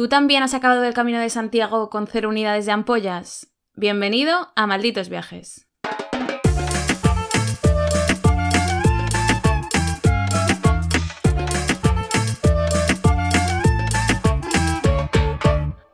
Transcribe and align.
¿Tú 0.00 0.08
también 0.08 0.42
has 0.42 0.54
acabado 0.54 0.82
el 0.84 0.94
camino 0.94 1.20
de 1.20 1.28
Santiago 1.28 1.90
con 1.90 2.06
cero 2.06 2.30
unidades 2.30 2.64
de 2.64 2.72
ampollas? 2.72 3.52
Bienvenido 3.74 4.50
a 4.56 4.66
Malditos 4.66 5.10
Viajes. 5.10 5.68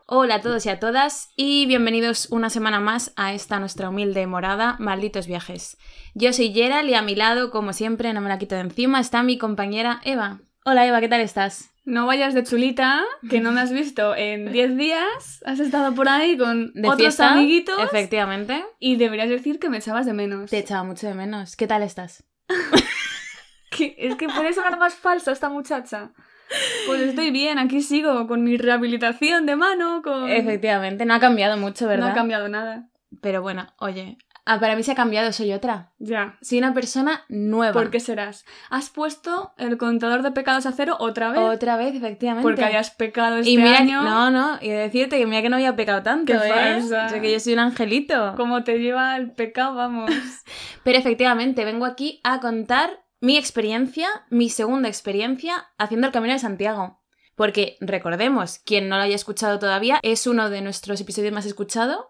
Hola 0.07 0.37
a 0.37 0.41
todos 0.41 0.65
y 0.67 0.69
a 0.69 0.79
todas 0.79 1.31
y 1.35 1.67
bienvenidos 1.67 2.29
una 2.31 2.49
semana 2.49 2.79
más 2.79 3.13
a 3.17 3.35
esta 3.35 3.59
nuestra 3.59 3.89
humilde 3.89 4.25
morada, 4.29 4.77
Malditos 4.79 5.27
Viajes. 5.27 5.79
Yo 6.15 6.33
soy 6.33 6.53
Gerald 6.53 6.89
y 6.89 6.95
a 6.95 7.03
mi 7.03 7.17
lado, 7.17 7.51
como 7.51 7.73
siempre, 7.73 8.13
no 8.13 8.21
me 8.21 8.29
la 8.29 8.39
quito 8.39 8.55
de 8.55 8.61
encima, 8.61 9.01
está 9.01 9.25
mi 9.25 9.37
compañera 9.37 10.01
Eva. 10.05 10.46
Hola 10.69 10.85
Eva, 10.85 11.01
¿qué 11.01 11.07
tal 11.09 11.21
estás? 11.21 11.71
No 11.85 12.07
vayas 12.07 12.35
de 12.35 12.43
chulita, 12.43 13.05
que 13.31 13.39
no 13.39 13.53
me 13.53 13.61
has 13.61 13.71
visto 13.71 14.17
en 14.17 14.51
10 14.53 14.77
días. 14.77 15.41
Has 15.47 15.61
estado 15.61 15.95
por 15.95 16.09
ahí 16.09 16.37
con 16.37 16.73
¿De 16.73 16.89
otros 16.89 16.97
fiesta? 16.97 17.31
amiguitos. 17.35 17.79
Efectivamente. 17.85 18.65
Y 18.81 18.97
deberías 18.97 19.29
decir 19.29 19.61
que 19.61 19.71
me 19.71 19.77
echabas 19.79 20.07
de 20.07 20.13
menos. 20.13 20.51
Te 20.51 20.59
echaba 20.59 20.83
mucho 20.83 21.07
de 21.07 21.15
menos. 21.15 21.55
¿Qué 21.55 21.69
tal 21.69 21.85
estás? 21.85 22.25
Es 23.79 24.17
que 24.17 24.27
puede 24.29 24.55
sonar 24.55 24.77
más 24.79 24.95
falsa 24.95 25.33
esta 25.33 25.51
muchacha. 25.51 26.11
Pues 26.87 27.01
estoy 27.03 27.31
bien, 27.31 27.59
aquí 27.59 27.83
sigo 27.83 28.27
con 28.27 28.43
mi 28.43 28.57
rehabilitación 28.57 29.45
de 29.45 29.55
mano, 29.55 30.01
con... 30.03 30.31
Efectivamente, 30.31 31.05
no 31.05 31.13
ha 31.13 31.21
cambiado 31.21 31.59
mucho, 31.59 31.87
¿verdad? 31.87 32.07
No 32.07 32.11
ha 32.13 32.15
cambiado 32.15 32.49
nada. 32.49 32.89
Pero 33.21 33.43
bueno, 33.43 33.67
oye, 33.79 34.17
ah, 34.47 34.59
para 34.59 34.77
mí 34.77 34.83
se 34.83 34.93
ha 34.93 34.95
cambiado, 34.95 35.31
soy 35.33 35.53
otra. 35.53 35.93
Ya. 35.99 36.39
Soy 36.41 36.59
una 36.59 36.73
persona 36.73 37.25
nueva. 37.29 37.75
¿Por 37.75 37.91
qué 37.91 38.01
serás? 38.01 38.45
¿Has 38.71 38.89
puesto 38.89 39.53
el 39.59 39.77
contador 39.77 40.23
de 40.23 40.31
pecados 40.31 40.65
a 40.65 40.73
cero 40.73 40.97
otra 40.99 41.31
vez? 41.31 41.41
Otra 41.41 41.77
vez, 41.77 41.95
efectivamente. 41.95 42.43
Porque 42.43 42.65
hayas 42.65 42.91
pecado 42.93 43.37
este 43.37 43.51
y 43.51 43.59
mira, 43.59 43.79
año. 43.79 44.03
no, 44.03 44.31
no, 44.31 44.59
y 44.63 44.71
decirte 44.71 45.19
que 45.19 45.27
mira 45.27 45.43
que 45.43 45.51
no 45.51 45.57
había 45.57 45.77
pecado 45.77 46.03
tanto, 46.03 46.33
Qué 46.33 46.39
¿eh? 46.39 46.51
falsa. 46.51 47.07
O 47.07 47.09
sea, 47.11 47.21
que 47.21 47.33
yo 47.33 47.41
soy 47.41 47.53
un 47.53 47.59
angelito. 47.59 48.35
Como 48.37 48.65
te 48.65 48.79
lleva 48.79 49.17
el 49.17 49.33
pecado, 49.33 49.75
vamos. 49.75 50.11
Pero 50.85 50.99
efectivamente, 50.99 51.65
vengo 51.65 51.85
aquí 51.85 52.21
a 52.25 52.41
contar 52.41 53.05
mi 53.21 53.37
experiencia, 53.37 54.09
mi 54.31 54.49
segunda 54.49 54.89
experiencia, 54.89 55.67
haciendo 55.79 56.07
el 56.07 56.13
Camino 56.13 56.35
de 56.35 56.39
Santiago. 56.39 57.01
Porque 57.35 57.77
recordemos, 57.81 58.61
quien 58.61 58.89
no 58.89 58.97
lo 58.97 59.03
haya 59.03 59.15
escuchado 59.15 59.59
todavía, 59.59 60.01
es 60.03 60.27
uno 60.27 60.49
de 60.49 60.63
nuestros 60.63 61.01
episodios 61.01 61.35
más 61.35 61.45
escuchados. 61.45 62.07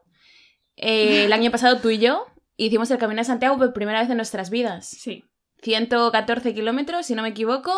Eh, 0.77 1.25
el 1.25 1.33
año 1.33 1.51
pasado 1.51 1.79
tú 1.79 1.91
y 1.91 1.99
yo 1.99 2.27
hicimos 2.57 2.91
el 2.91 2.99
Camino 2.99 3.21
de 3.21 3.25
Santiago 3.25 3.59
por 3.59 3.73
primera 3.73 4.01
vez 4.01 4.11
en 4.11 4.17
nuestras 4.17 4.51
vidas. 4.51 4.87
Sí. 4.87 5.25
114 5.63 6.55
kilómetros, 6.55 7.07
si 7.07 7.15
no 7.15 7.23
me 7.23 7.31
equivoco, 7.31 7.73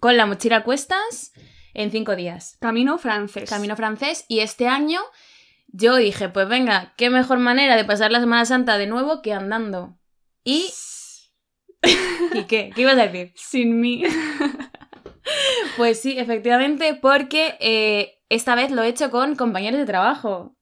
con 0.00 0.16
la 0.16 0.26
mochila 0.26 0.56
a 0.56 0.64
cuestas 0.64 1.32
en 1.74 1.90
cinco 1.90 2.16
días. 2.16 2.56
Camino 2.60 2.98
francés. 2.98 3.48
Camino 3.48 3.76
francés. 3.76 4.24
Y 4.28 4.40
este 4.40 4.66
año 4.68 5.00
yo 5.68 5.96
dije, 5.96 6.28
pues 6.28 6.48
venga, 6.48 6.92
qué 6.96 7.10
mejor 7.10 7.38
manera 7.38 7.76
de 7.76 7.84
pasar 7.84 8.10
la 8.10 8.20
Semana 8.20 8.44
Santa 8.44 8.78
de 8.78 8.86
nuevo 8.86 9.22
que 9.22 9.32
andando. 9.32 9.98
¿Y, 10.44 10.70
¿y 12.34 12.44
qué? 12.44 12.72
¿Qué 12.74 12.82
ibas 12.82 12.98
a 12.98 13.06
decir? 13.06 13.32
Sin 13.36 13.80
mí. 13.80 14.02
Pues 15.76 16.00
sí, 16.00 16.18
efectivamente, 16.18 16.94
porque 17.00 17.56
eh, 17.60 18.20
esta 18.28 18.54
vez 18.54 18.70
lo 18.70 18.82
he 18.82 18.88
hecho 18.88 19.10
con 19.10 19.36
compañeros 19.36 19.78
de 19.78 19.86
trabajo. 19.86 20.56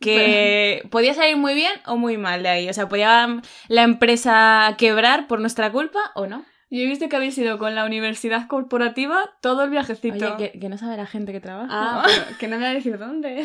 Que 0.00 0.86
podía 0.90 1.14
salir 1.14 1.36
muy 1.36 1.54
bien 1.54 1.72
o 1.86 1.96
muy 1.96 2.18
mal 2.18 2.42
de 2.42 2.48
ahí. 2.48 2.68
O 2.68 2.72
sea, 2.72 2.88
podía 2.88 3.40
la 3.68 3.82
empresa 3.82 4.74
quebrar 4.78 5.26
por 5.26 5.40
nuestra 5.40 5.72
culpa 5.72 5.98
o 6.14 6.26
no. 6.26 6.44
Yo 6.70 6.82
he 6.82 6.86
visto 6.86 7.08
que 7.08 7.16
habéis 7.16 7.36
ido 7.38 7.58
con 7.58 7.74
la 7.74 7.84
universidad 7.84 8.46
corporativa 8.46 9.18
todo 9.40 9.64
el 9.64 9.70
viajecito. 9.70 10.34
Oye, 10.34 10.52
que, 10.52 10.58
que 10.60 10.68
no 10.68 10.76
sabe 10.76 10.96
la 10.96 11.06
gente 11.06 11.32
que 11.32 11.40
trabaja. 11.40 11.68
Ah, 11.70 12.02
pero 12.26 12.38
que 12.38 12.48
no 12.48 12.56
me 12.56 12.62
voy 12.62 12.70
a 12.70 12.74
decir 12.74 12.98
dónde. 12.98 13.44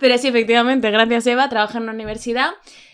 Pero 0.00 0.18
sí, 0.18 0.28
efectivamente, 0.28 0.90
gracias 0.90 1.26
Eva, 1.26 1.48
trabaja 1.48 1.78
en 1.78 1.84
una 1.84 1.92
universidad 1.92 2.50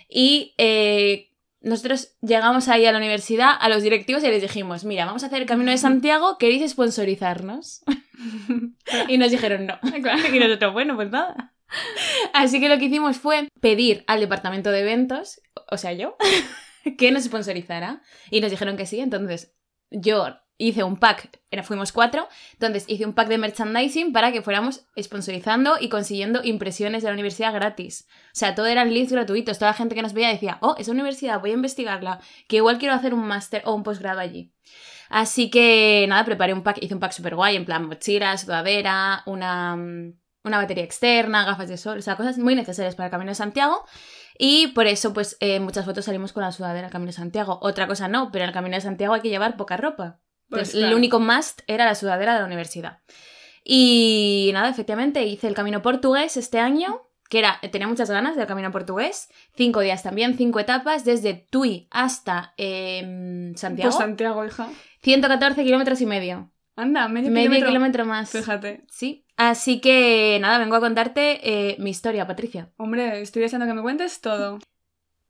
y 0.09 0.55
eh, 0.59 1.31
nosotros 1.61 2.17
llegamos 2.20 2.69
ahí 2.69 2.87
a 2.87 2.93
la 2.93 2.99
universidad, 2.99 3.53
a 3.59 3.69
los 3.69 3.83
directivos 3.83 4.22
y 4.22 4.28
les 4.28 4.43
dijimos, 4.43 4.84
mira, 4.84 5.06
vamos 5.06 5.22
a 5.22 5.27
hacer 5.27 5.43
el 5.43 5.49
Camino 5.49 5.71
de 5.71 5.78
Santiago, 5.78 6.37
¿queréis 6.38 6.71
sponsorizarnos? 6.71 7.83
y 9.09 9.19
nos 9.19 9.31
dijeron 9.31 9.66
no. 9.66 9.78
Y 10.33 10.38
nosotros, 10.38 10.72
bueno, 10.72 10.94
pues 10.94 11.10
nada. 11.10 11.53
Así 12.32 12.60
que 12.60 12.68
lo 12.68 12.78
que 12.78 12.86
hicimos 12.86 13.18
fue 13.18 13.48
pedir 13.60 14.04
al 14.06 14.20
departamento 14.20 14.70
de 14.70 14.80
eventos, 14.80 15.40
o 15.70 15.76
sea, 15.76 15.92
yo, 15.92 16.16
que 16.98 17.10
nos 17.10 17.24
sponsorizara. 17.24 18.02
Y 18.30 18.40
nos 18.40 18.50
dijeron 18.50 18.76
que 18.76 18.86
sí, 18.86 19.00
entonces 19.00 19.54
yo 19.90 20.36
hice 20.56 20.84
un 20.84 20.96
pack, 20.96 21.40
fuimos 21.64 21.92
cuatro, 21.92 22.28
entonces 22.52 22.84
hice 22.86 23.04
un 23.04 23.12
pack 23.12 23.28
de 23.28 23.38
merchandising 23.38 24.12
para 24.12 24.30
que 24.30 24.42
fuéramos 24.42 24.86
sponsorizando 25.00 25.76
y 25.80 25.88
consiguiendo 25.88 26.42
impresiones 26.44 27.02
de 27.02 27.08
la 27.08 27.14
universidad 27.14 27.52
gratis. 27.52 28.06
O 28.26 28.34
sea, 28.34 28.54
todo 28.54 28.66
eran 28.66 28.92
leads 28.92 29.12
gratuitos, 29.12 29.58
toda 29.58 29.72
la 29.72 29.76
gente 29.76 29.94
que 29.94 30.02
nos 30.02 30.12
veía 30.12 30.28
decía, 30.28 30.58
oh, 30.60 30.76
esa 30.78 30.92
universidad, 30.92 31.41
voy 31.41 31.50
a 31.50 31.54
investigarla, 31.54 32.20
que 32.48 32.56
igual 32.56 32.78
quiero 32.78 32.94
hacer 32.94 33.14
un 33.14 33.26
máster 33.26 33.62
o 33.64 33.74
un 33.74 33.82
posgrado 33.82 34.20
allí. 34.20 34.52
Así 35.08 35.50
que 35.50 36.06
nada, 36.08 36.24
preparé 36.24 36.52
un 36.54 36.62
pack, 36.62 36.78
hice 36.82 36.94
un 36.94 37.00
pack 37.00 37.12
súper 37.12 37.34
guay, 37.34 37.56
en 37.56 37.64
plan 37.64 37.86
mochila, 37.86 38.36
sudadera, 38.36 39.22
una, 39.26 39.76
mm, 39.76 40.14
una 40.44 40.59
batería 40.59 40.84
externa, 40.84 41.44
gafas 41.44 41.69
de 41.69 41.77
sol, 41.77 41.99
o 41.99 42.03
sea, 42.03 42.16
cosas 42.16 42.38
muy 42.38 42.55
necesarias 42.55 42.94
para 42.94 43.06
el 43.06 43.10
Camino 43.10 43.31
de 43.31 43.34
Santiago. 43.34 43.84
Y 44.38 44.69
por 44.69 44.87
eso, 44.87 45.12
pues, 45.12 45.37
eh, 45.41 45.60
muchas 45.60 45.84
fotos 45.84 46.05
salimos 46.05 46.32
con 46.32 46.43
la 46.43 46.53
sudadera 46.53 46.82
del 46.82 46.93
Camino 46.93 47.09
de 47.10 47.16
Santiago. 47.16 47.59
Otra 47.62 47.87
cosa 47.87 48.09
no, 48.09 48.31
pero 48.31 48.44
en 48.44 48.49
el 48.50 48.54
Camino 48.54 48.75
de 48.77 48.81
Santiago 48.81 49.15
hay 49.15 49.21
que 49.21 49.31
llevar 49.31 49.56
poca 49.56 49.77
ropa. 49.77 50.21
Pues 50.49 50.60
Entonces, 50.60 50.75
claro. 50.75 50.88
el 50.88 50.94
único 50.94 51.21
must 51.21 51.60
era 51.66 51.84
la 51.87 51.94
sudadera 51.94 52.34
de 52.34 52.41
la 52.41 52.47
universidad. 52.47 52.99
Y 53.65 54.50
nada, 54.53 54.69
efectivamente, 54.69 55.25
hice 55.25 55.49
el 55.49 55.54
camino 55.54 55.81
portugués 55.81 56.37
este 56.37 56.59
año, 56.59 57.00
que 57.31 57.38
era, 57.38 57.59
tenía 57.72 57.88
muchas 57.88 58.10
ganas 58.10 58.37
del 58.37 58.47
camino 58.47 58.71
portugués. 58.71 59.28
Cinco 59.56 59.81
días 59.81 60.03
también, 60.03 60.37
cinco 60.37 60.60
etapas, 60.60 61.04
desde 61.06 61.33
Tui 61.50 61.88
hasta 61.91 62.53
em, 62.59 63.54
Santiago. 63.56 63.91
Pues 63.91 63.99
Santiago, 64.04 64.44
hija. 64.44 64.69
114 65.03 65.65
kilómetros 65.65 66.00
y 66.03 66.06
medio. 66.06 66.50
Anda, 66.77 67.09
medio, 67.09 67.31
Medio 67.31 67.44
kilómetro. 67.50 67.69
kilómetro 67.69 68.04
más. 68.04 68.31
Fíjate. 68.31 68.84
Sí. 68.91 69.23
Así 69.37 69.81
que 69.81 70.39
nada, 70.41 70.59
vengo 70.59 70.77
a 70.77 70.81
contarte 70.81 71.41
eh, 71.43 71.77
mi 71.81 71.91
historia, 71.91 72.27
Patricia. 72.27 72.71
Hombre, 72.77 73.21
estoy 73.21 73.43
deseando 73.43 73.67
que 73.67 73.75
me 73.75 73.83
cuentes 73.83 74.21
todo. 74.21 74.59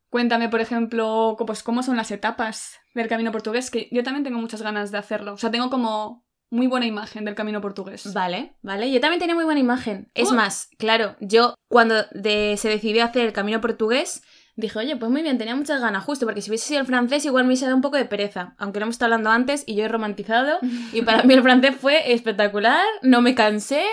Cuéntame, 0.09 0.47
por 0.49 0.61
ejemplo, 0.61 1.35
pues, 1.45 1.63
cómo 1.63 1.83
son 1.83 1.97
las 1.97 2.11
etapas 2.11 2.79
del 2.93 3.07
camino 3.07 3.31
portugués, 3.31 3.69
que 3.71 3.89
yo 3.91 4.03
también 4.03 4.23
tengo 4.23 4.39
muchas 4.39 4.61
ganas 4.61 4.91
de 4.91 4.97
hacerlo. 4.97 5.33
O 5.33 5.37
sea, 5.37 5.51
tengo 5.51 5.69
como 5.69 6.23
muy 6.51 6.67
buena 6.67 6.85
imagen 6.85 7.25
del 7.25 7.35
camino 7.35 7.59
portugués. 7.59 8.13
Vale, 8.13 8.55
vale. 8.61 8.91
Yo 8.91 9.01
también 9.01 9.19
tenía 9.19 9.35
muy 9.35 9.43
buena 9.43 9.59
imagen. 9.59 10.09
Es 10.13 10.31
Uh. 10.31 10.35
más, 10.35 10.69
claro, 10.77 11.15
yo 11.19 11.55
cuando 11.67 11.95
de- 12.11 12.55
se 12.57 12.69
decidió 12.69 13.03
hacer 13.03 13.25
el 13.25 13.33
camino 13.33 13.59
portugués, 13.59 14.23
dije, 14.55 14.79
oye, 14.79 14.95
pues 14.95 15.11
muy 15.11 15.21
bien, 15.21 15.37
tenía 15.37 15.55
muchas 15.55 15.81
ganas, 15.81 16.03
justo, 16.03 16.25
porque 16.25 16.41
si 16.41 16.49
hubiese 16.49 16.67
sido 16.67 16.81
el 16.81 16.85
francés, 16.85 17.25
igual 17.25 17.43
me 17.43 17.49
hubiese 17.49 17.65
dado 17.65 17.75
un 17.75 17.81
poco 17.81 17.97
de 17.97 18.05
pereza. 18.05 18.55
Aunque 18.57 18.79
lo 18.79 18.85
hemos 18.85 18.95
estado 18.95 19.13
hablando 19.13 19.31
antes 19.31 19.63
y 19.65 19.75
yo 19.75 19.85
he 19.85 19.87
romantizado. 19.87 20.59
Y 20.93 21.01
para 21.01 21.23
mí 21.23 21.33
el 21.33 21.43
francés 21.43 21.75
fue 21.75 22.13
espectacular, 22.13 22.85
no 23.01 23.21
me 23.21 23.35
cansé, 23.35 23.85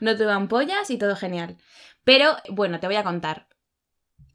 no 0.00 0.16
tuve 0.16 0.32
ampollas 0.32 0.90
y 0.90 0.98
todo 0.98 1.16
genial. 1.16 1.56
Pero 2.04 2.36
bueno, 2.48 2.80
te 2.80 2.86
voy 2.86 2.96
a 2.96 3.04
contar. 3.04 3.48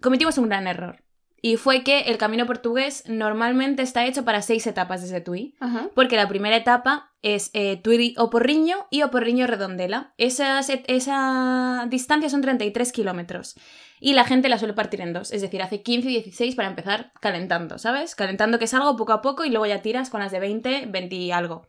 Cometimos 0.02 0.38
un 0.38 0.50
gran 0.50 0.68
error. 0.68 1.05
Y 1.42 1.58
fue 1.58 1.84
que 1.84 2.02
el 2.02 2.18
camino 2.18 2.46
portugués 2.46 3.04
normalmente 3.08 3.84
está 3.84 4.06
hecho 4.06 4.26
para 4.26 4.42
seis 4.42 4.66
etapas 4.66 5.02
desde 5.02 5.22
Tui. 5.22 5.56
Ajá. 5.60 5.90
Porque 5.94 6.16
la 6.16 6.28
primera 6.28 6.56
etapa 6.56 7.14
es 7.22 7.52
eh, 7.54 7.78
Tui 7.78 8.16
Oporriño 8.18 8.88
y 8.90 9.04
Oporriño 9.04 9.46
Redondela. 9.46 10.14
Esas, 10.18 10.70
esa 10.70 11.86
distancia 11.90 12.30
son 12.30 12.42
33 12.42 12.92
kilómetros. 12.92 13.56
Y 14.00 14.14
la 14.14 14.26
gente 14.26 14.50
la 14.50 14.60
suele 14.60 14.74
partir 14.74 15.02
en 15.02 15.14
dos. 15.14 15.32
Es 15.32 15.42
decir, 15.42 15.62
hace 15.62 15.82
15 15.82 16.10
y 16.10 16.14
16 16.14 16.56
para 16.56 16.70
empezar 16.70 17.12
calentando, 17.22 17.78
¿sabes? 17.78 18.16
Calentando 18.16 18.60
que 18.60 18.66
es 18.66 18.74
algo 18.74 18.96
poco 18.96 19.14
a 19.14 19.22
poco 19.22 19.46
y 19.46 19.50
luego 19.50 19.66
ya 19.66 19.82
tiras 19.82 20.10
con 20.10 20.20
las 20.22 20.32
de 20.32 20.40
20, 20.40 20.88
20 20.88 21.16
y 21.16 21.32
algo. 21.32 21.68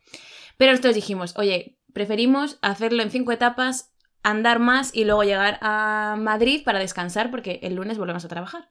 Pero 0.57 0.73
nosotros 0.73 0.95
dijimos, 0.95 1.35
oye, 1.37 1.77
preferimos 1.93 2.59
hacerlo 2.63 3.03
en 3.03 3.11
cinco 3.11 3.33
etapas, 3.33 3.93
andar 4.23 4.59
más 4.59 4.95
y 4.95 5.05
luego 5.05 5.23
llegar 5.23 5.59
a 5.63 6.17
Madrid 6.19 6.63
para 6.65 6.79
descansar 6.79 7.31
porque 7.31 7.61
el 7.63 7.75
lunes 7.75 7.97
volvemos 7.97 8.25
a 8.25 8.29
trabajar. 8.29 8.69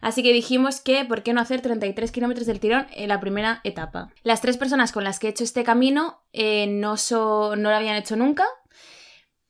Así 0.00 0.22
que 0.22 0.32
dijimos 0.32 0.80
que, 0.80 1.04
¿por 1.04 1.22
qué 1.22 1.32
no 1.32 1.40
hacer 1.40 1.60
33 1.60 2.10
kilómetros 2.12 2.46
del 2.46 2.60
tirón 2.60 2.86
en 2.92 3.08
la 3.08 3.20
primera 3.20 3.60
etapa? 3.64 4.12
Las 4.22 4.40
tres 4.40 4.56
personas 4.56 4.92
con 4.92 5.04
las 5.04 5.18
que 5.18 5.26
he 5.26 5.30
hecho 5.30 5.44
este 5.44 5.62
camino 5.64 6.22
eh, 6.32 6.66
no, 6.66 6.96
so- 6.96 7.54
no 7.56 7.70
lo 7.70 7.76
habían 7.76 7.96
hecho 7.96 8.16
nunca, 8.16 8.46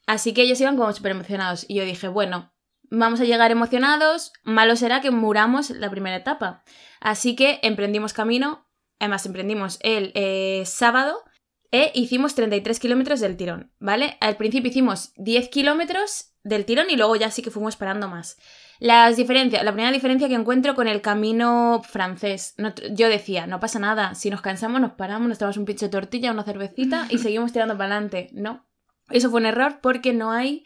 así 0.06 0.32
que 0.34 0.42
ellos 0.42 0.60
iban 0.60 0.76
como 0.76 0.92
súper 0.92 1.12
emocionados. 1.12 1.64
Y 1.68 1.74
yo 1.76 1.84
dije, 1.84 2.08
bueno, 2.08 2.52
vamos 2.90 3.20
a 3.20 3.24
llegar 3.24 3.50
emocionados, 3.50 4.32
malo 4.42 4.76
será 4.76 5.00
que 5.00 5.10
muramos 5.10 5.70
la 5.70 5.90
primera 5.90 6.16
etapa. 6.16 6.64
Así 7.00 7.36
que 7.36 7.60
emprendimos 7.62 8.12
camino, 8.12 8.66
además 8.98 9.24
emprendimos 9.26 9.78
el 9.82 10.12
eh, 10.14 10.64
sábado 10.66 11.22
e 11.70 11.92
hicimos 11.94 12.34
33 12.34 12.80
kilómetros 12.80 13.20
del 13.20 13.36
tirón, 13.36 13.72
¿vale? 13.78 14.16
Al 14.20 14.36
principio 14.36 14.70
hicimos 14.70 15.12
10 15.16 15.48
kilómetros 15.48 16.32
del 16.42 16.64
tirón 16.64 16.90
y 16.90 16.96
luego 16.96 17.14
ya 17.16 17.30
sí 17.30 17.42
que 17.42 17.50
fuimos 17.52 17.76
parando 17.76 18.08
más. 18.08 18.36
Las 18.80 19.16
diferencias, 19.16 19.62
la 19.62 19.72
primera 19.72 19.92
diferencia 19.92 20.26
que 20.28 20.34
encuentro 20.34 20.74
con 20.74 20.88
el 20.88 21.00
camino 21.02 21.82
francés, 21.88 22.54
no- 22.56 22.74
yo 22.92 23.08
decía, 23.08 23.46
no 23.46 23.60
pasa 23.60 23.78
nada, 23.78 24.14
si 24.14 24.30
nos 24.30 24.40
cansamos 24.40 24.80
nos 24.80 24.92
paramos, 24.92 25.28
nos 25.28 25.38
tomamos 25.38 25.58
un 25.58 25.66
pinche 25.66 25.86
de 25.86 25.90
tortilla, 25.92 26.32
una 26.32 26.42
cervecita 26.44 27.06
y 27.10 27.18
seguimos 27.18 27.52
tirando 27.52 27.76
para 27.76 27.92
adelante. 27.94 28.30
No. 28.32 28.66
Eso 29.10 29.30
fue 29.30 29.40
un 29.40 29.46
error 29.46 29.80
porque 29.82 30.12
no 30.12 30.32
hay 30.32 30.64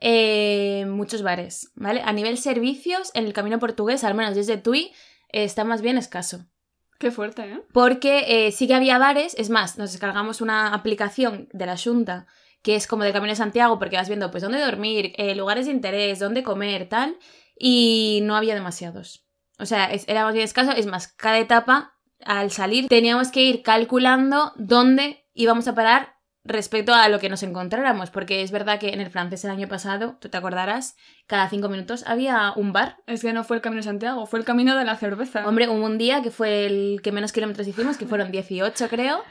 eh, 0.00 0.84
muchos 0.88 1.22
bares, 1.22 1.72
¿vale? 1.74 2.02
A 2.04 2.12
nivel 2.12 2.36
servicios, 2.36 3.10
en 3.14 3.24
el 3.24 3.32
camino 3.32 3.58
portugués, 3.58 4.04
al 4.04 4.14
menos 4.14 4.34
desde 4.34 4.58
Tui, 4.58 4.92
eh, 5.32 5.44
está 5.44 5.64
más 5.64 5.80
bien 5.80 5.96
escaso. 5.96 6.44
Qué 6.98 7.10
fuerte, 7.10 7.42
¿eh? 7.44 7.60
Porque 7.72 8.46
eh, 8.46 8.52
sí 8.52 8.66
que 8.66 8.74
había 8.74 8.98
bares, 8.98 9.34
es 9.38 9.48
más, 9.50 9.78
nos 9.78 9.92
descargamos 9.92 10.40
una 10.40 10.74
aplicación 10.74 11.48
de 11.52 11.66
la 11.66 11.76
Junta 11.76 12.26
que 12.62 12.76
es 12.76 12.86
como 12.86 13.04
del 13.04 13.12
Camino 13.12 13.30
de 13.30 13.36
Santiago, 13.36 13.78
porque 13.78 13.96
vas 13.96 14.08
viendo 14.08 14.30
pues 14.30 14.42
dónde 14.42 14.58
dormir, 14.58 15.12
eh, 15.18 15.34
lugares 15.34 15.66
de 15.66 15.72
interés, 15.72 16.18
dónde 16.18 16.42
comer, 16.42 16.88
tal, 16.88 17.14
y 17.58 18.20
no 18.22 18.36
había 18.36 18.54
demasiados. 18.54 19.24
O 19.58 19.66
sea, 19.66 19.86
es- 19.86 20.04
era 20.08 20.24
más 20.24 20.34
bien 20.34 20.44
escaso, 20.44 20.72
es 20.72 20.86
más, 20.86 21.08
cada 21.08 21.38
etapa, 21.38 21.94
al 22.24 22.50
salir, 22.50 22.88
teníamos 22.88 23.30
que 23.30 23.42
ir 23.42 23.62
calculando 23.62 24.52
dónde 24.56 25.26
íbamos 25.34 25.68
a 25.68 25.74
parar 25.74 26.14
respecto 26.46 26.92
a 26.92 27.08
lo 27.08 27.18
que 27.20 27.30
nos 27.30 27.42
encontráramos, 27.42 28.10
porque 28.10 28.42
es 28.42 28.50
verdad 28.50 28.78
que 28.78 28.90
en 28.90 29.00
el 29.00 29.10
francés 29.10 29.44
el 29.44 29.50
año 29.50 29.66
pasado, 29.66 30.18
tú 30.20 30.28
te 30.28 30.36
acordarás, 30.36 30.94
cada 31.26 31.48
cinco 31.48 31.68
minutos 31.70 32.04
había 32.06 32.52
un 32.56 32.72
bar 32.72 32.98
Es 33.06 33.22
que 33.22 33.32
no 33.32 33.44
fue 33.44 33.56
el 33.56 33.62
camino 33.62 33.78
de 33.80 33.84
Santiago, 33.84 34.26
fue 34.26 34.40
el 34.40 34.44
camino 34.44 34.76
de 34.76 34.84
la 34.84 34.96
cerveza. 34.96 35.46
Hombre, 35.48 35.68
hubo 35.68 35.84
un 35.84 35.96
día 35.96 36.22
que 36.22 36.30
fue 36.30 36.66
el 36.66 37.00
que 37.02 37.12
menos 37.12 37.32
kilómetros 37.32 37.66
hicimos, 37.66 37.96
que 37.96 38.06
fueron 38.06 38.30
18 38.30 38.88
creo, 38.88 39.22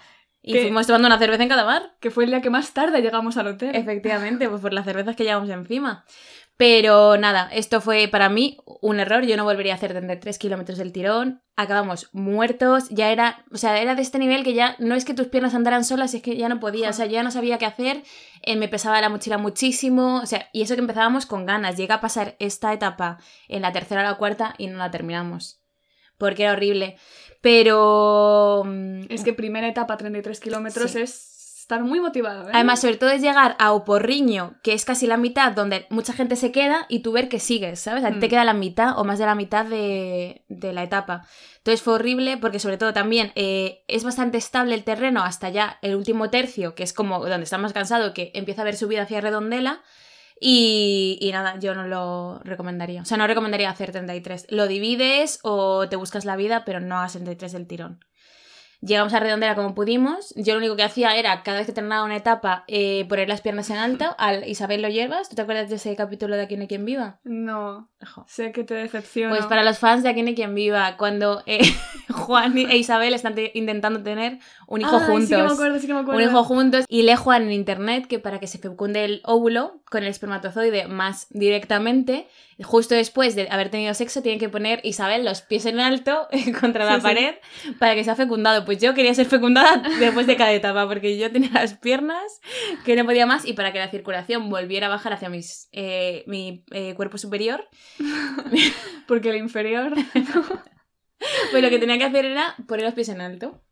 y 0.42 0.54
fuimos 0.60 0.88
tomando 0.88 1.08
una 1.08 1.20
cerveza 1.20 1.44
en 1.44 1.50
cada 1.50 1.64
bar. 1.64 1.96
Que 2.02 2.10
fue 2.10 2.24
el 2.26 2.32
día 2.32 2.42
que 2.42 2.50
más 2.50 2.74
tarde 2.74 3.02
llegamos 3.02 3.38
al 3.38 3.48
hotel. 3.48 3.76
Efectivamente, 3.76 4.50
pues 4.50 4.62
por 4.62 4.74
las 4.74 4.84
cervezas 4.86 5.16
que 5.16 5.24
llevamos 5.24 5.50
encima. 5.50 6.06
Pero 6.56 7.18
nada, 7.18 7.50
esto 7.52 7.82
fue 7.82 8.08
para 8.08 8.30
mí 8.30 8.58
un 8.82 9.00
error. 9.00 9.26
Yo 9.26 9.36
no 9.38 9.44
volvería 9.44 9.74
a 9.74 9.76
hacer 9.76 9.92
33 9.92 10.38
kilómetros 10.38 10.78
del 10.78 10.92
tirón. 10.94 11.42
Acabamos 11.56 12.10
muertos. 12.14 12.90
Ya 12.90 13.12
era, 13.12 13.44
o 13.52 13.58
sea, 13.58 13.82
era 13.82 13.96
de 13.96 14.04
este 14.04 14.20
nivel 14.20 14.44
que 14.44 14.54
ya 14.54 14.76
no 14.78 14.94
es 14.94 15.04
que 15.04 15.16
tus 15.16 15.28
piernas 15.28 15.56
andaran 15.56 15.84
solas, 15.84 16.14
es 16.14 16.22
que 16.22 16.38
ya 16.38 16.50
no 16.50 16.60
podía. 16.60 16.90
O 16.90 16.94
sea, 16.94 17.08
yo 17.08 17.14
ya 17.14 17.24
no 17.24 17.32
sabía 17.32 17.58
qué 17.58 17.66
hacer. 17.66 18.04
eh, 18.44 18.56
me 18.56 18.68
pesaba 18.68 19.02
la 19.02 19.10
mochila 19.10 19.38
muchísimo. 19.40 20.20
O 20.22 20.26
sea, 20.28 20.48
y 20.54 20.62
eso 20.62 20.76
que 20.76 20.82
empezábamos 20.82 21.26
con 21.26 21.46
ganas. 21.48 21.76
Llega 21.76 21.96
a 21.96 22.02
pasar 22.02 22.36
esta 22.40 22.72
etapa 22.72 23.18
en 23.48 23.64
la 23.64 23.72
tercera 23.72 24.02
o 24.02 24.04
la 24.04 24.16
cuarta 24.18 24.54
y 24.60 24.68
no 24.68 24.78
la 24.78 24.92
terminamos. 24.92 25.60
Porque 26.20 26.44
era 26.44 26.52
horrible. 26.54 26.98
Pero. 27.42 28.64
mm, 28.66 29.06
Es 29.10 29.24
que 29.24 29.34
primera 29.34 29.68
etapa, 29.68 29.98
33 29.98 30.40
kilómetros, 30.40 30.92
Sí. 30.92 31.02
es 31.02 31.33
estar 31.64 31.84
muy 31.84 32.00
motivado, 32.00 32.48
¿eh? 32.48 32.52
Además, 32.54 32.82
sobre 32.82 32.98
todo 32.98 33.10
es 33.10 33.22
llegar 33.22 33.56
a 33.60 33.72
Oporriño, 33.74 34.56
que 34.64 34.74
es 34.74 34.86
casi 34.86 35.08
la 35.08 35.18
mitad, 35.18 35.52
donde 35.54 35.88
mucha 35.90 36.14
gente 36.14 36.36
se 36.36 36.52
queda 36.52 36.86
y 36.90 37.00
tú 37.00 37.12
ver 37.12 37.28
que 37.30 37.40
sigues, 37.40 37.80
¿sabes? 37.80 38.04
A 38.04 38.12
ti 38.12 38.20
te 38.20 38.28
Mm. 38.28 38.30
queda 38.30 38.44
la 38.46 38.54
mitad 38.54 39.00
o 39.00 39.04
más 39.04 39.18
de 39.20 39.26
la 39.26 39.36
mitad 39.36 39.66
de, 39.66 40.46
de 40.50 40.74
la 40.74 40.84
etapa. 40.84 41.26
Entonces 41.58 41.82
fue 41.82 41.94
horrible 41.94 42.38
porque 42.38 42.60
sobre 42.60 42.78
todo 42.78 42.94
también 42.94 43.32
eh, 43.36 43.84
es 43.88 44.04
bastante 44.04 44.38
estable 44.38 44.76
el 44.76 44.84
terreno 44.84 45.24
hasta 45.24 45.50
ya 45.50 45.80
el 45.82 45.96
último 45.96 46.30
tercio, 46.30 46.76
que 46.76 46.84
es 46.84 46.94
como 46.94 47.20
donde 47.20 47.44
está 47.46 47.58
más 47.58 47.74
cansado, 47.74 48.14
que 48.14 48.32
empieza 48.36 48.62
a 48.62 48.64
haber 48.64 48.76
subida 48.76 49.02
hacia 49.04 49.22
Redondela. 49.22 49.82
Y, 50.40 51.18
y 51.22 51.32
nada, 51.32 51.58
yo 51.60 51.74
no 51.74 51.88
lo 51.88 52.40
recomendaría. 52.44 53.02
O 53.02 53.06
sea, 53.06 53.16
no 53.18 53.28
recomendaría 53.28 53.70
hacer 53.70 53.92
33. 53.92 54.48
Lo 54.50 54.68
divides 54.68 55.40
o 55.44 55.88
te 55.88 55.96
buscas 55.96 56.26
la 56.26 56.36
vida, 56.36 56.66
pero 56.66 56.82
no 56.82 56.98
hagas 56.98 57.14
33 57.14 57.54
del 57.54 57.68
tirón. 57.68 58.04
Llegamos 58.86 59.14
a 59.14 59.20
Redondela 59.20 59.56
como 59.56 59.74
pudimos. 59.76 60.34
Yo 60.36 60.54
lo 60.54 60.60
único 60.60 60.76
que 60.76 60.84
hacía 60.84 61.16
era, 61.16 61.42
cada 61.44 61.58
vez 61.60 61.68
que 61.68 61.74
terminaba 61.74 62.04
una 62.04 62.18
etapa, 62.18 62.66
eh, 62.68 63.06
poner 63.08 63.30
las 63.30 63.42
piernas 63.42 63.70
en 63.70 63.78
alto. 63.78 64.14
Al 64.18 64.48
Isabel 64.48 64.82
lo 64.82 64.90
llevas. 64.90 65.30
¿Tú 65.30 65.36
te 65.36 65.42
acuerdas 65.42 65.70
de 65.70 65.76
ese 65.76 65.96
capítulo 65.96 66.36
de 66.36 66.44
Aquí 66.44 66.56
no 66.56 66.62
hay 66.64 66.68
quien 66.68 66.84
viva? 66.86 67.20
No, 67.24 67.90
Jo. 68.14 68.26
sé 68.28 68.52
que 68.52 68.64
te 68.64 68.74
decepciona. 68.74 69.30
Pues 69.36 69.46
para 69.46 69.64
los 69.64 69.80
fans 69.80 70.04
de 70.04 70.10
Aquí 70.10 70.22
no 70.22 70.28
hay 70.30 70.36
quien 70.36 70.54
viva, 70.54 70.98
cuando 70.98 71.44
eh, 71.46 71.62
Juan 72.10 72.58
e 72.58 72.76
Isabel 72.78 73.14
están 73.14 73.36
te- 73.36 73.52
intentando 73.54 74.04
tener 74.04 74.40
un 74.68 74.82
hijo 74.82 74.98
Ay, 74.98 75.06
juntos. 75.08 75.30
Sí 75.30 75.36
que 75.36 75.44
me 75.44 75.54
acuerdo, 75.54 75.80
sí 75.80 75.88
que 75.88 75.94
me 75.94 76.00
acuerdo. 76.02 76.22
un 76.22 76.28
hijo 76.30 76.44
juntos 76.44 76.86
y 76.90 77.04
lee 77.04 77.16
Juan 77.16 77.44
en 77.44 77.52
internet 77.54 78.08
que 78.08 78.20
para 78.20 78.40
que 78.40 78.48
se 78.48 78.58
fecunde 78.58 79.06
el 79.06 79.22
óvulo 79.24 79.82
con 79.90 80.04
el 80.04 80.10
espermatozoide 80.10 80.88
más 80.88 81.28
directamente, 81.30 82.28
justo 82.62 82.94
después 82.96 83.36
de 83.36 83.48
haber 83.50 83.70
tenido 83.70 83.94
sexo, 83.94 84.22
tienen 84.22 84.40
que 84.40 84.50
poner 84.50 84.80
Isabel 84.84 85.26
los 85.26 85.42
pies 85.42 85.66
en 85.66 85.80
alto 85.80 86.28
contra 86.62 86.86
la 86.86 86.96
Sí, 86.96 87.02
sí. 87.02 87.04
pared 87.04 87.36
para 87.80 87.96
que 87.96 88.04
sea 88.04 88.16
fecundado. 88.16 88.66
Pues 88.66 88.80
yo 88.80 88.94
quería 88.94 89.14
ser 89.14 89.26
fecundada 89.26 89.78
después 90.00 90.28
de 90.28 90.36
cada 90.36 90.52
etapa 90.52 90.88
porque 90.88 91.18
yo 91.18 91.32
tenía 91.32 91.50
las 91.54 91.74
piernas 91.78 92.42
que 92.86 92.96
no 92.96 93.06
podía 93.06 93.26
más 93.26 93.46
y 93.46 93.54
para 93.54 93.74
que 93.74 93.80
la 93.80 93.90
circulación 93.90 94.50
volviera 94.50 94.88
a 94.88 94.90
bajar 94.90 95.14
hacia 95.14 95.30
mis, 95.30 95.70
eh, 95.72 96.24
mi 96.28 96.66
eh, 96.72 96.94
cuerpo 96.96 97.18
superior, 97.18 97.68
Porque 99.08 99.30
el 99.30 99.38
inferior... 99.38 99.94
pues 101.52 101.64
lo 101.64 101.70
que 101.70 101.80
tenía 101.80 101.98
que 101.98 102.06
hacer 102.06 102.26
era 102.26 102.56
poner 102.68 102.86
los 102.86 102.94
pies 102.94 103.10
en 103.10 103.22
alto. 103.22 103.64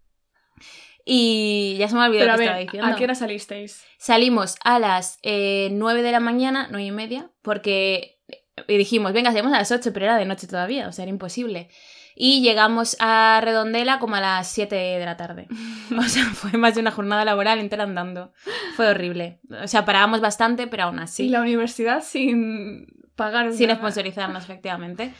Y 1.03 1.75
ya 1.79 1.87
se 1.87 1.95
me 1.95 2.01
ha 2.01 2.05
olvidado 2.05 2.31
a 2.31 2.33
que 2.33 2.39
ver, 2.39 2.47
estaba 2.47 2.59
diciendo. 2.59 2.87
¿a 2.87 2.95
qué 2.95 3.03
hora 3.05 3.15
salisteis? 3.15 3.83
Salimos 3.97 4.55
a 4.63 4.77
las 4.79 5.17
eh, 5.23 5.69
9 5.71 6.03
de 6.03 6.11
la 6.11 6.19
mañana, 6.19 6.67
9 6.69 6.85
y 6.85 6.91
media, 6.91 7.31
porque 7.41 8.20
y 8.67 8.77
dijimos, 8.77 9.13
venga, 9.13 9.31
salimos 9.31 9.53
a 9.53 9.59
las 9.59 9.71
8, 9.71 9.91
pero 9.93 10.05
era 10.05 10.17
de 10.17 10.25
noche 10.25 10.47
todavía, 10.47 10.87
o 10.87 10.91
sea, 10.91 11.03
era 11.03 11.09
imposible. 11.09 11.69
Y 12.15 12.41
llegamos 12.41 12.97
a 12.99 13.39
Redondela 13.41 13.99
como 13.99 14.15
a 14.15 14.21
las 14.21 14.47
7 14.49 14.75
de 14.75 15.05
la 15.05 15.17
tarde. 15.17 15.47
O 15.97 16.03
sea, 16.03 16.23
fue 16.23 16.57
más 16.57 16.75
de 16.75 16.81
una 16.81 16.91
jornada 16.91 17.25
laboral 17.25 17.59
entera 17.59 17.83
andando. 17.83 18.31
Fue 18.77 18.87
horrible. 18.87 19.39
O 19.61 19.67
sea, 19.67 19.83
parábamos 19.83 20.21
bastante, 20.21 20.67
pero 20.67 20.83
aún 20.83 20.99
Y 20.99 21.01
así, 21.01 21.29
la 21.29 21.41
universidad 21.41 22.01
sin 22.01 22.87
pagar... 23.17 23.51
sin 23.51 23.67
nada. 23.67 23.79
sponsorizarnos, 23.79 24.43
efectivamente. 24.45 25.13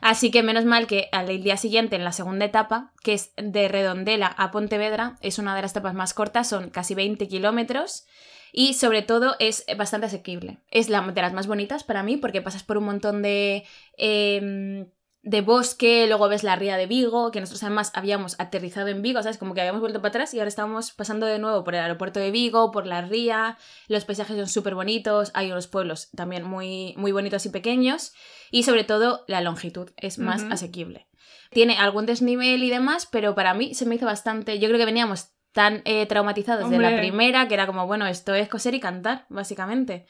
Así 0.00 0.32
que 0.32 0.42
menos 0.42 0.64
mal 0.64 0.88
que 0.88 1.08
al 1.12 1.28
día 1.42 1.56
siguiente, 1.56 1.94
en 1.94 2.04
la 2.04 2.10
segunda 2.10 2.44
etapa, 2.44 2.92
que 3.02 3.14
es 3.14 3.32
de 3.36 3.68
Redondela 3.68 4.26
a 4.26 4.50
Pontevedra, 4.50 5.16
es 5.20 5.38
una 5.38 5.54
de 5.54 5.62
las 5.62 5.70
etapas 5.70 5.94
más 5.94 6.12
cortas, 6.12 6.48
son 6.48 6.70
casi 6.70 6.94
20 6.94 7.28
kilómetros 7.28 8.06
y 8.52 8.74
sobre 8.74 9.02
todo 9.02 9.36
es 9.38 9.64
bastante 9.76 10.06
asequible. 10.06 10.58
Es 10.70 10.88
la 10.88 11.00
de 11.00 11.22
las 11.22 11.32
más 11.32 11.46
bonitas 11.46 11.84
para 11.84 12.02
mí 12.02 12.16
porque 12.16 12.42
pasas 12.42 12.62
por 12.62 12.78
un 12.78 12.84
montón 12.84 13.22
de, 13.22 13.64
em, 13.96 14.86
de 15.26 15.40
bosque, 15.40 16.06
luego 16.06 16.28
ves 16.28 16.44
la 16.44 16.54
ría 16.54 16.76
de 16.76 16.86
Vigo, 16.86 17.32
que 17.32 17.40
nosotros 17.40 17.64
además 17.64 17.90
habíamos 17.94 18.38
aterrizado 18.38 18.86
en 18.86 19.02
Vigo, 19.02 19.20
¿sabes? 19.22 19.38
Como 19.38 19.54
que 19.54 19.60
habíamos 19.60 19.80
vuelto 19.80 20.00
para 20.00 20.10
atrás 20.10 20.32
y 20.32 20.38
ahora 20.38 20.48
estamos 20.48 20.92
pasando 20.92 21.26
de 21.26 21.40
nuevo 21.40 21.64
por 21.64 21.74
el 21.74 21.80
aeropuerto 21.80 22.20
de 22.20 22.30
Vigo, 22.30 22.70
por 22.70 22.86
la 22.86 23.02
ría, 23.02 23.58
los 23.88 24.04
paisajes 24.04 24.36
son 24.36 24.48
súper 24.48 24.76
bonitos, 24.76 25.32
hay 25.34 25.50
unos 25.50 25.66
pueblos 25.66 26.10
también 26.14 26.44
muy, 26.44 26.94
muy 26.96 27.10
bonitos 27.10 27.44
y 27.44 27.48
pequeños 27.48 28.12
y 28.52 28.62
sobre 28.62 28.84
todo 28.84 29.24
la 29.26 29.40
longitud 29.40 29.90
es 29.96 30.20
más 30.20 30.44
asequible. 30.44 31.08
Tiene 31.50 31.76
algún 31.76 32.06
desnivel 32.06 32.62
y 32.62 32.70
demás, 32.70 33.06
pero 33.10 33.34
para 33.34 33.52
mí 33.52 33.74
se 33.74 33.84
me 33.84 33.96
hizo 33.96 34.06
bastante. 34.06 34.60
Yo 34.60 34.68
creo 34.68 34.78
que 34.78 34.84
veníamos 34.84 35.35
tan 35.56 35.80
eh, 35.86 36.04
traumatizados 36.04 36.68
de 36.68 36.78
la 36.78 36.98
primera 36.98 37.48
que 37.48 37.54
era 37.54 37.66
como, 37.66 37.86
bueno, 37.86 38.06
esto 38.06 38.34
es 38.34 38.46
coser 38.46 38.74
y 38.74 38.80
cantar, 38.80 39.24
básicamente. 39.30 40.04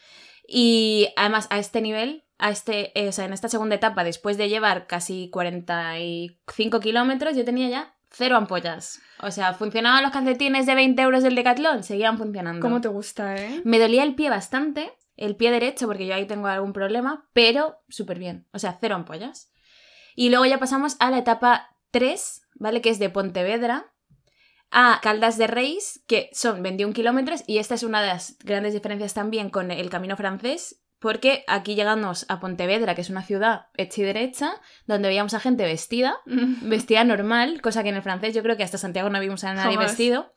Y 0.44 1.06
además 1.14 1.46
a 1.50 1.60
este 1.60 1.80
nivel, 1.80 2.24
a 2.36 2.50
este, 2.50 2.90
eh, 3.00 3.08
o 3.08 3.12
sea, 3.12 3.26
en 3.26 3.32
esta 3.32 3.48
segunda 3.48 3.76
etapa, 3.76 4.02
después 4.02 4.38
de 4.38 4.48
llevar 4.48 4.88
casi 4.88 5.30
45 5.30 6.80
kilómetros, 6.80 7.36
yo 7.36 7.44
tenía 7.44 7.68
ya 7.68 7.94
cero 8.10 8.36
ampollas. 8.36 9.00
O 9.20 9.30
sea, 9.30 9.54
funcionaban 9.54 10.02
los 10.02 10.10
calcetines 10.10 10.66
de 10.66 10.74
20 10.74 11.00
euros 11.00 11.22
del 11.22 11.36
Decathlon, 11.36 11.84
seguían 11.84 12.18
funcionando. 12.18 12.60
¿Cómo 12.60 12.80
te 12.80 12.88
gusta, 12.88 13.36
eh? 13.36 13.62
Me 13.62 13.78
dolía 13.78 14.02
el 14.02 14.16
pie 14.16 14.30
bastante, 14.30 14.92
el 15.16 15.36
pie 15.36 15.52
derecho, 15.52 15.86
porque 15.86 16.08
yo 16.08 16.16
ahí 16.16 16.26
tengo 16.26 16.48
algún 16.48 16.72
problema, 16.72 17.28
pero 17.32 17.84
súper 17.88 18.18
bien. 18.18 18.48
O 18.52 18.58
sea, 18.58 18.76
cero 18.80 18.96
ampollas. 18.96 19.52
Y 20.16 20.30
luego 20.30 20.44
ya 20.44 20.58
pasamos 20.58 20.96
a 20.98 21.08
la 21.12 21.18
etapa 21.18 21.76
3, 21.92 22.48
¿vale? 22.56 22.80
Que 22.80 22.90
es 22.90 22.98
de 22.98 23.10
Pontevedra 23.10 23.92
a 24.70 25.00
Caldas 25.02 25.38
de 25.38 25.46
Reis, 25.46 26.02
que 26.06 26.28
son 26.32 26.62
21 26.62 26.92
kilómetros, 26.92 27.42
y 27.46 27.58
esta 27.58 27.74
es 27.74 27.82
una 27.82 28.00
de 28.00 28.08
las 28.08 28.36
grandes 28.38 28.74
diferencias 28.74 29.14
también 29.14 29.50
con 29.50 29.70
el 29.70 29.90
camino 29.90 30.16
francés, 30.16 30.82
porque 30.98 31.44
aquí 31.46 31.74
llegamos 31.74 32.26
a 32.28 32.40
Pontevedra, 32.40 32.94
que 32.94 33.02
es 33.02 33.10
una 33.10 33.22
ciudad 33.22 33.66
hecha 33.76 34.00
y 34.00 34.04
derecha, 34.04 34.60
donde 34.86 35.08
veíamos 35.08 35.34
a 35.34 35.40
gente 35.40 35.64
vestida, 35.64 36.16
vestida 36.26 37.04
normal, 37.04 37.60
cosa 37.60 37.82
que 37.82 37.90
en 37.90 37.96
el 37.96 38.02
francés 38.02 38.34
yo 38.34 38.42
creo 38.42 38.56
que 38.56 38.64
hasta 38.64 38.78
Santiago 38.78 39.10
no 39.10 39.20
vimos 39.20 39.44
a 39.44 39.54
nadie 39.54 39.74
Jamás. 39.74 39.92
vestido. 39.92 40.34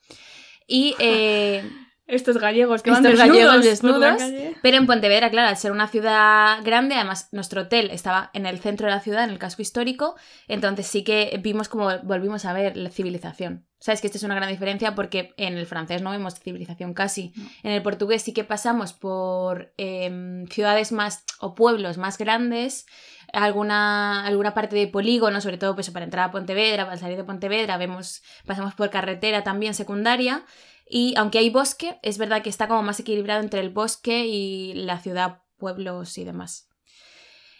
Y 0.66 0.94
eh, 1.00 1.68
Estos 2.10 2.38
gallegos 2.38 2.82
que 2.82 2.90
van 2.90 3.02
desnudos, 3.02 3.28
gallegos 3.28 3.64
desnudos. 3.64 4.22
Pero 4.62 4.76
en 4.76 4.86
Pontevedra, 4.86 5.30
claro, 5.30 5.48
al 5.48 5.56
ser 5.56 5.72
una 5.72 5.88
ciudad 5.88 6.58
grande, 6.64 6.94
además 6.96 7.28
nuestro 7.32 7.62
hotel 7.62 7.90
estaba 7.90 8.30
en 8.34 8.46
el 8.46 8.58
centro 8.58 8.86
de 8.86 8.92
la 8.92 9.00
ciudad, 9.00 9.24
en 9.24 9.30
el 9.30 9.38
casco 9.38 9.62
histórico, 9.62 10.16
entonces 10.48 10.86
sí 10.86 11.04
que 11.04 11.38
vimos 11.42 11.68
como 11.68 11.88
volvimos 12.02 12.44
a 12.44 12.52
ver 12.52 12.76
la 12.76 12.90
civilización. 12.90 13.66
Sabes 13.78 14.02
que 14.02 14.08
esta 14.08 14.18
es 14.18 14.24
una 14.24 14.34
gran 14.34 14.50
diferencia 14.50 14.94
porque 14.94 15.32
en 15.38 15.56
el 15.56 15.64
francés 15.64 16.02
no 16.02 16.10
vemos 16.10 16.38
civilización 16.38 16.92
casi. 16.92 17.32
No. 17.34 17.48
En 17.62 17.72
el 17.72 17.82
portugués 17.82 18.20
sí 18.22 18.34
que 18.34 18.44
pasamos 18.44 18.92
por 18.92 19.72
em, 19.78 20.46
ciudades 20.48 20.92
más 20.92 21.24
o 21.40 21.54
pueblos 21.54 21.96
más 21.96 22.18
grandes, 22.18 22.84
alguna, 23.32 24.26
alguna 24.26 24.52
parte 24.52 24.76
de 24.76 24.86
polígono, 24.86 25.40
sobre 25.40 25.56
todo 25.56 25.74
pues, 25.74 25.90
para 25.90 26.04
entrar 26.04 26.28
a 26.28 26.30
Pontevedra, 26.30 26.84
para 26.84 26.98
salir 26.98 27.16
de 27.16 27.24
Pontevedra, 27.24 27.78
vemos, 27.78 28.22
pasamos 28.46 28.74
por 28.74 28.90
carretera 28.90 29.44
también 29.44 29.72
secundaria. 29.72 30.44
Y 30.92 31.14
aunque 31.16 31.38
hay 31.38 31.50
bosque, 31.50 32.00
es 32.02 32.18
verdad 32.18 32.42
que 32.42 32.50
está 32.50 32.66
como 32.66 32.82
más 32.82 32.98
equilibrado 32.98 33.40
entre 33.40 33.60
el 33.60 33.70
bosque 33.70 34.26
y 34.26 34.74
la 34.74 34.98
ciudad, 34.98 35.42
pueblos 35.56 36.18
y 36.18 36.24
demás. 36.24 36.68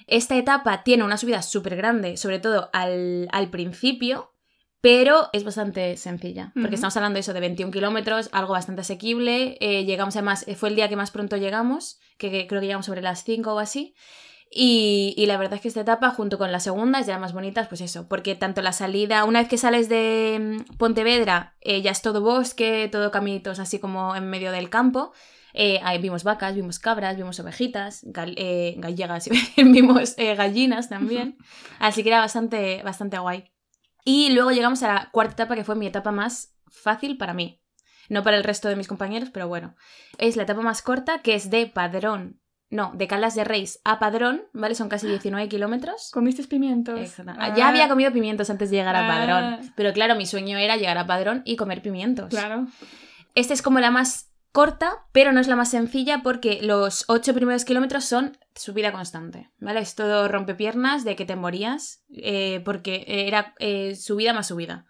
Esta 0.08 0.36
etapa 0.36 0.82
tiene 0.82 1.04
una 1.04 1.16
subida 1.16 1.40
súper 1.40 1.76
grande, 1.76 2.16
sobre 2.16 2.40
todo 2.40 2.70
al, 2.72 3.28
al 3.30 3.48
principio, 3.48 4.34
pero 4.80 5.28
es 5.32 5.44
bastante 5.44 5.96
sencilla, 5.96 6.52
porque 6.60 6.74
estamos 6.74 6.96
hablando 6.96 7.18
de 7.18 7.20
eso 7.20 7.32
de 7.32 7.40
21 7.40 7.70
kilómetros, 7.70 8.30
algo 8.32 8.54
bastante 8.54 8.80
asequible. 8.80 9.56
eh, 9.60 9.84
llegamos 9.84 10.16
además, 10.16 10.44
eh, 10.48 10.56
fue 10.56 10.70
el 10.70 10.74
día 10.74 10.88
que 10.88 10.96
más 10.96 11.12
pronto 11.12 11.36
llegamos, 11.36 12.00
que, 12.18 12.32
que 12.32 12.48
creo 12.48 12.60
que 12.60 12.66
llegamos 12.66 12.86
sobre 12.86 13.02
las 13.02 13.22
5 13.22 13.54
o 13.54 13.58
así. 13.60 13.94
Y, 14.52 15.14
y 15.16 15.26
la 15.26 15.36
verdad 15.36 15.54
es 15.54 15.60
que 15.60 15.68
esta 15.68 15.82
etapa, 15.82 16.10
junto 16.10 16.36
con 16.36 16.50
las 16.50 16.64
segundas, 16.64 17.06
ya 17.06 17.18
más 17.20 17.32
bonitas, 17.32 17.68
pues 17.68 17.80
eso, 17.80 18.08
porque 18.08 18.34
tanto 18.34 18.62
la 18.62 18.72
salida, 18.72 19.24
una 19.24 19.38
vez 19.40 19.48
que 19.48 19.56
sales 19.58 19.88
de 19.88 20.64
mm, 20.68 20.76
Pontevedra, 20.76 21.54
eh, 21.60 21.82
ya 21.82 21.92
es 21.92 22.02
todo 22.02 22.20
bosque, 22.20 22.88
todo 22.90 23.12
caminitos 23.12 23.60
así 23.60 23.78
como 23.78 24.16
en 24.16 24.28
medio 24.28 24.50
del 24.50 24.68
campo. 24.68 25.12
Eh, 25.54 25.80
ahí 25.84 25.98
vimos 25.98 26.24
vacas, 26.24 26.54
vimos 26.56 26.78
cabras, 26.80 27.16
vimos 27.16 27.38
ovejitas, 27.38 28.02
gal- 28.04 28.34
eh, 28.38 28.74
gallegas, 28.78 29.28
vimos 29.56 30.14
eh, 30.18 30.34
gallinas 30.34 30.88
también. 30.88 31.38
Así 31.78 32.02
que 32.02 32.08
era 32.08 32.18
bastante, 32.20 32.82
bastante 32.82 33.18
guay. 33.18 33.50
Y 34.04 34.30
luego 34.32 34.50
llegamos 34.50 34.82
a 34.82 34.88
la 34.92 35.10
cuarta 35.12 35.34
etapa, 35.34 35.54
que 35.54 35.64
fue 35.64 35.76
mi 35.76 35.86
etapa 35.86 36.10
más 36.10 36.54
fácil 36.68 37.16
para 37.18 37.34
mí. 37.34 37.60
No 38.08 38.24
para 38.24 38.36
el 38.36 38.44
resto 38.44 38.68
de 38.68 38.74
mis 38.76 38.88
compañeros, 38.88 39.30
pero 39.32 39.46
bueno. 39.46 39.76
Es 40.18 40.34
la 40.36 40.42
etapa 40.42 40.62
más 40.62 40.82
corta, 40.82 41.20
que 41.22 41.34
es 41.34 41.50
de 41.50 41.66
Padrón. 41.66 42.39
No, 42.70 42.92
de 42.94 43.08
Calas 43.08 43.34
de 43.34 43.42
Reis 43.44 43.80
a 43.84 43.98
Padrón, 43.98 44.42
¿vale? 44.52 44.74
Son 44.74 44.88
casi 44.88 45.06
19 45.08 45.48
kilómetros. 45.48 46.10
¿Comiste 46.12 46.44
pimientos? 46.44 46.98
Exacto. 47.00 47.32
Ah, 47.38 47.54
Ya 47.56 47.68
había 47.68 47.88
comido 47.88 48.12
pimientos 48.12 48.48
antes 48.50 48.70
de 48.70 48.76
llegar 48.76 48.94
a 48.96 49.04
Ah. 49.04 49.08
Padrón. 49.08 49.72
Pero 49.76 49.92
claro, 49.92 50.14
mi 50.14 50.26
sueño 50.26 50.56
era 50.56 50.76
llegar 50.76 50.96
a 50.98 51.06
Padrón 51.06 51.42
y 51.44 51.56
comer 51.56 51.82
pimientos. 51.82 52.28
Claro. 52.30 52.66
Esta 53.34 53.54
es 53.54 53.62
como 53.62 53.80
la 53.80 53.90
más 53.90 54.28
corta, 54.52 55.04
pero 55.12 55.30
no 55.32 55.40
es 55.40 55.46
la 55.46 55.54
más 55.54 55.70
sencilla 55.70 56.22
porque 56.24 56.58
los 56.62 57.04
ocho 57.08 57.32
primeros 57.34 57.64
kilómetros 57.64 58.04
son 58.04 58.36
subida 58.56 58.90
constante, 58.90 59.48
¿vale? 59.60 59.78
Es 59.80 59.94
todo 59.94 60.26
rompepiernas 60.26 61.04
de 61.04 61.14
que 61.14 61.24
te 61.24 61.36
morías, 61.36 62.02
eh, 62.12 62.60
porque 62.64 63.04
era 63.06 63.54
eh, 63.60 63.94
subida 63.94 64.32
más 64.32 64.48
subida. 64.48 64.86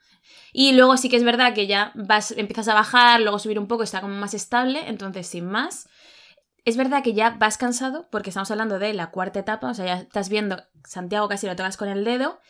Y 0.52 0.72
luego 0.72 0.96
sí 0.96 1.08
que 1.10 1.16
es 1.16 1.24
verdad 1.24 1.52
que 1.54 1.66
ya 1.66 1.92
vas, 1.94 2.30
empiezas 2.32 2.68
a 2.68 2.74
bajar, 2.74 3.20
luego 3.20 3.38
subir 3.38 3.58
un 3.58 3.68
poco, 3.68 3.82
está 3.82 4.00
como 4.00 4.14
más 4.14 4.32
estable, 4.34 4.80
entonces 4.88 5.26
sin 5.26 5.44
más. 5.46 5.88
Es 6.64 6.76
verdad 6.76 7.02
que 7.02 7.14
ya 7.14 7.30
vas 7.30 7.58
cansado, 7.58 8.08
porque 8.10 8.30
estamos 8.30 8.50
hablando 8.50 8.78
de 8.78 8.92
la 8.94 9.10
cuarta 9.10 9.40
etapa, 9.40 9.70
o 9.70 9.74
sea, 9.74 9.86
ya 9.86 9.96
estás 10.00 10.28
viendo 10.28 10.62
Santiago 10.84 11.28
casi 11.28 11.46
lo 11.46 11.56
tocas 11.56 11.76
con 11.76 11.88
el 11.88 12.04
dedo, 12.04 12.40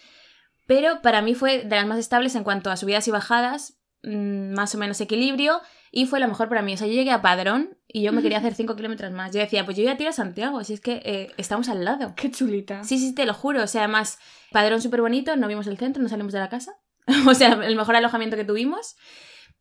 pero 0.67 1.03
para 1.03 1.23
mí 1.23 1.35
fue 1.35 1.65
de 1.65 1.77
las 1.77 1.87
más 1.87 1.99
estables 1.99 2.35
en 2.35 2.45
cuanto 2.45 2.71
a 2.71 2.77
subidas 2.77 3.07
y 3.09 3.11
bajadas, 3.11 3.79
mm, 4.03 4.53
más 4.53 4.75
o 4.75 4.79
menos 4.79 5.01
equilibrio, 5.01 5.61
y 5.91 6.07
fue 6.07 6.21
la 6.21 6.29
mejor 6.29 6.49
para 6.49 6.63
mí. 6.63 6.75
O 6.75 6.77
sea, 6.77 6.87
yo 6.87 6.93
llegué 6.93 7.11
a 7.11 7.23
Padrón 7.23 7.77
y 7.89 8.03
yo 8.03 8.13
me 8.13 8.23
quería 8.23 8.39
hacer 8.39 8.55
5 8.55 8.77
kilómetros 8.77 9.11
más. 9.13 9.33
Yo 9.33 9.41
decía, 9.41 9.65
pues 9.65 9.77
yo 9.77 9.83
voy 9.83 9.93
a 9.93 9.97
tirar 9.97 10.13
a 10.13 10.17
Santiago, 10.17 10.63
si 10.63 10.75
es 10.75 10.81
que 10.81 11.03
eh, 11.05 11.33
estamos 11.37 11.69
al 11.69 11.85
lado. 11.85 12.15
Qué 12.17 12.31
chulita. 12.31 12.85
Sí, 12.85 12.99
sí, 12.99 13.15
te 13.15 13.27
lo 13.27 13.35
juro. 13.35 13.63
O 13.65 13.67
sea, 13.67 13.83
además, 13.83 14.19
Padrón 14.53 14.81
súper 14.81 15.01
bonito, 15.01 15.35
no 15.35 15.49
vimos 15.49 15.67
el 15.67 15.77
centro, 15.77 16.03
no 16.03 16.09
salimos 16.09 16.33
de 16.33 16.39
la 16.39 16.49
casa. 16.49 16.77
o 17.27 17.35
sea, 17.35 17.55
el 17.55 17.75
mejor 17.75 17.97
alojamiento 17.97 18.37
que 18.37 18.45
tuvimos. 18.45 18.97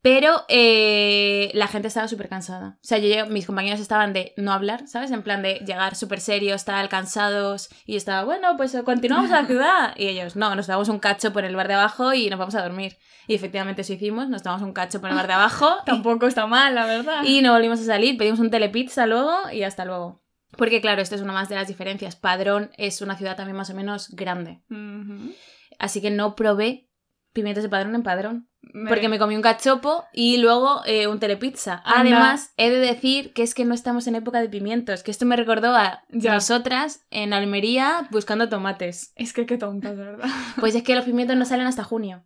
Pero 0.01 0.45
eh, 0.47 1.51
la 1.53 1.67
gente 1.67 1.89
estaba 1.89 2.07
súper 2.07 2.29
cansada. 2.29 2.77
O 2.81 2.87
sea, 2.87 2.99
yo, 2.99 3.27
mis 3.27 3.45
compañeros 3.45 3.81
estaban 3.81 4.13
de 4.13 4.33
no 4.37 4.53
hablar, 4.53 4.87
¿sabes? 4.87 5.11
En 5.11 5.23
plan 5.23 5.41
de 5.41 5.55
llegar 5.55 5.95
súper 5.95 6.21
serios, 6.21 6.63
tal, 6.63 6.87
cansados. 6.87 7.69
Y 7.85 7.93
yo 7.93 7.97
estaba, 7.97 8.23
bueno, 8.23 8.55
pues 8.55 8.73
eh, 8.75 8.83
continuamos 8.83 9.29
a 9.31 9.41
la 9.41 9.47
ciudad. 9.47 9.93
Y 9.97 10.07
ellos, 10.07 10.37
no, 10.37 10.55
nos 10.55 10.67
damos 10.67 10.87
un 10.87 10.99
cacho 10.99 11.33
por 11.33 11.43
el 11.43 11.55
bar 11.55 11.67
de 11.67 11.73
abajo 11.73 12.13
y 12.13 12.29
nos 12.29 12.39
vamos 12.39 12.55
a 12.55 12.61
dormir. 12.61 12.97
Y 13.27 13.35
efectivamente 13.35 13.81
eso 13.81 13.91
hicimos, 13.91 14.29
nos 14.29 14.41
damos 14.41 14.61
un 14.61 14.71
cacho 14.71 15.01
por 15.01 15.09
el 15.09 15.17
bar 15.17 15.27
de 15.27 15.33
abajo. 15.33 15.69
Tampoco 15.85 16.27
está 16.27 16.47
mal, 16.47 16.75
la 16.75 16.85
verdad. 16.85 17.23
Y 17.25 17.41
no 17.41 17.51
volvimos 17.51 17.81
a 17.81 17.83
salir, 17.83 18.17
pedimos 18.17 18.39
un 18.39 18.51
telepizza 18.51 19.05
luego 19.05 19.51
y 19.51 19.63
hasta 19.63 19.83
luego. 19.83 20.23
Porque 20.57 20.79
claro, 20.81 21.01
esto 21.01 21.15
es 21.15 21.21
una 21.21 21.33
más 21.33 21.49
de 21.49 21.55
las 21.55 21.67
diferencias. 21.67 22.15
Padrón 22.15 22.71
es 22.77 23.01
una 23.01 23.17
ciudad 23.17 23.35
también 23.35 23.57
más 23.57 23.69
o 23.69 23.75
menos 23.75 24.09
grande. 24.11 24.61
Así 25.77 26.01
que 26.01 26.09
no 26.09 26.35
probé 26.35 26.88
pimientos 27.33 27.63
de 27.63 27.69
padrón 27.69 27.95
en 27.95 28.03
padrón. 28.03 28.49
Me- 28.61 28.89
Porque 28.89 29.07
me 29.09 29.17
comí 29.19 29.35
un 29.35 29.41
cachopo 29.41 30.03
y 30.13 30.37
luego 30.37 30.81
eh, 30.85 31.07
un 31.07 31.19
telepizza. 31.19 31.81
Anda. 31.85 31.99
Además, 32.01 32.53
he 32.57 32.69
de 32.69 32.77
decir 32.79 33.31
que 33.33 33.41
es 33.43 33.55
que 33.55 33.63
no 33.65 33.73
estamos 33.73 34.05
en 34.07 34.15
época 34.15 34.41
de 34.41 34.49
pimientos. 34.49 35.01
Que 35.01 35.11
esto 35.11 35.25
me 35.25 35.35
recordó 35.37 35.73
a 35.75 36.03
Ya. 36.09 36.33
nosotras 36.33 37.05
en 37.09 37.33
Almería 37.33 38.07
buscando 38.11 38.49
tomates. 38.49 39.13
Es 39.15 39.31
que 39.33 39.45
qué 39.45 39.57
tontas, 39.57 39.95
verdad. 39.97 40.27
Pues 40.59 40.75
es 40.75 40.83
que 40.83 40.95
los 40.95 41.05
pimientos 41.05 41.37
no 41.37 41.45
salen 41.45 41.67
hasta 41.67 41.83
junio. 41.83 42.23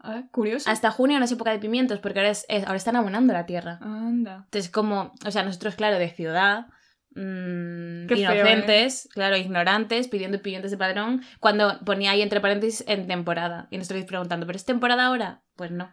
Ah, 0.00 0.24
curioso. 0.32 0.68
Hasta 0.70 0.90
junio 0.90 1.18
no 1.18 1.24
es 1.24 1.32
época 1.32 1.50
de 1.50 1.58
pimientos 1.58 1.98
porque 2.00 2.18
ahora, 2.20 2.30
es- 2.30 2.46
es- 2.48 2.64
ahora 2.64 2.76
están 2.76 2.96
abonando 2.96 3.32
la 3.32 3.46
tierra. 3.46 3.78
Anda. 3.82 4.42
Entonces, 4.44 4.70
como, 4.70 5.12
o 5.26 5.30
sea, 5.30 5.44
nosotros, 5.44 5.74
claro, 5.76 5.98
de 5.98 6.10
ciudad, 6.10 6.66
mm, 7.14 8.08
feo, 8.08 8.16
¿eh? 8.16 8.38
inocentes, 8.38 9.08
claro, 9.12 9.36
ignorantes, 9.36 10.08
pidiendo 10.08 10.40
pimientos 10.40 10.70
de 10.70 10.76
padrón, 10.76 11.22
cuando 11.40 11.78
ponía 11.84 12.12
ahí 12.12 12.22
entre 12.22 12.40
paréntesis 12.40 12.84
en 12.86 13.06
temporada. 13.06 13.68
Y 13.70 13.78
nos 13.78 13.84
estáis 13.84 14.04
preguntando, 14.04 14.46
¿pero 14.46 14.56
es 14.56 14.64
temporada 14.64 15.06
ahora? 15.06 15.42
Pues 15.56 15.70
no. 15.70 15.92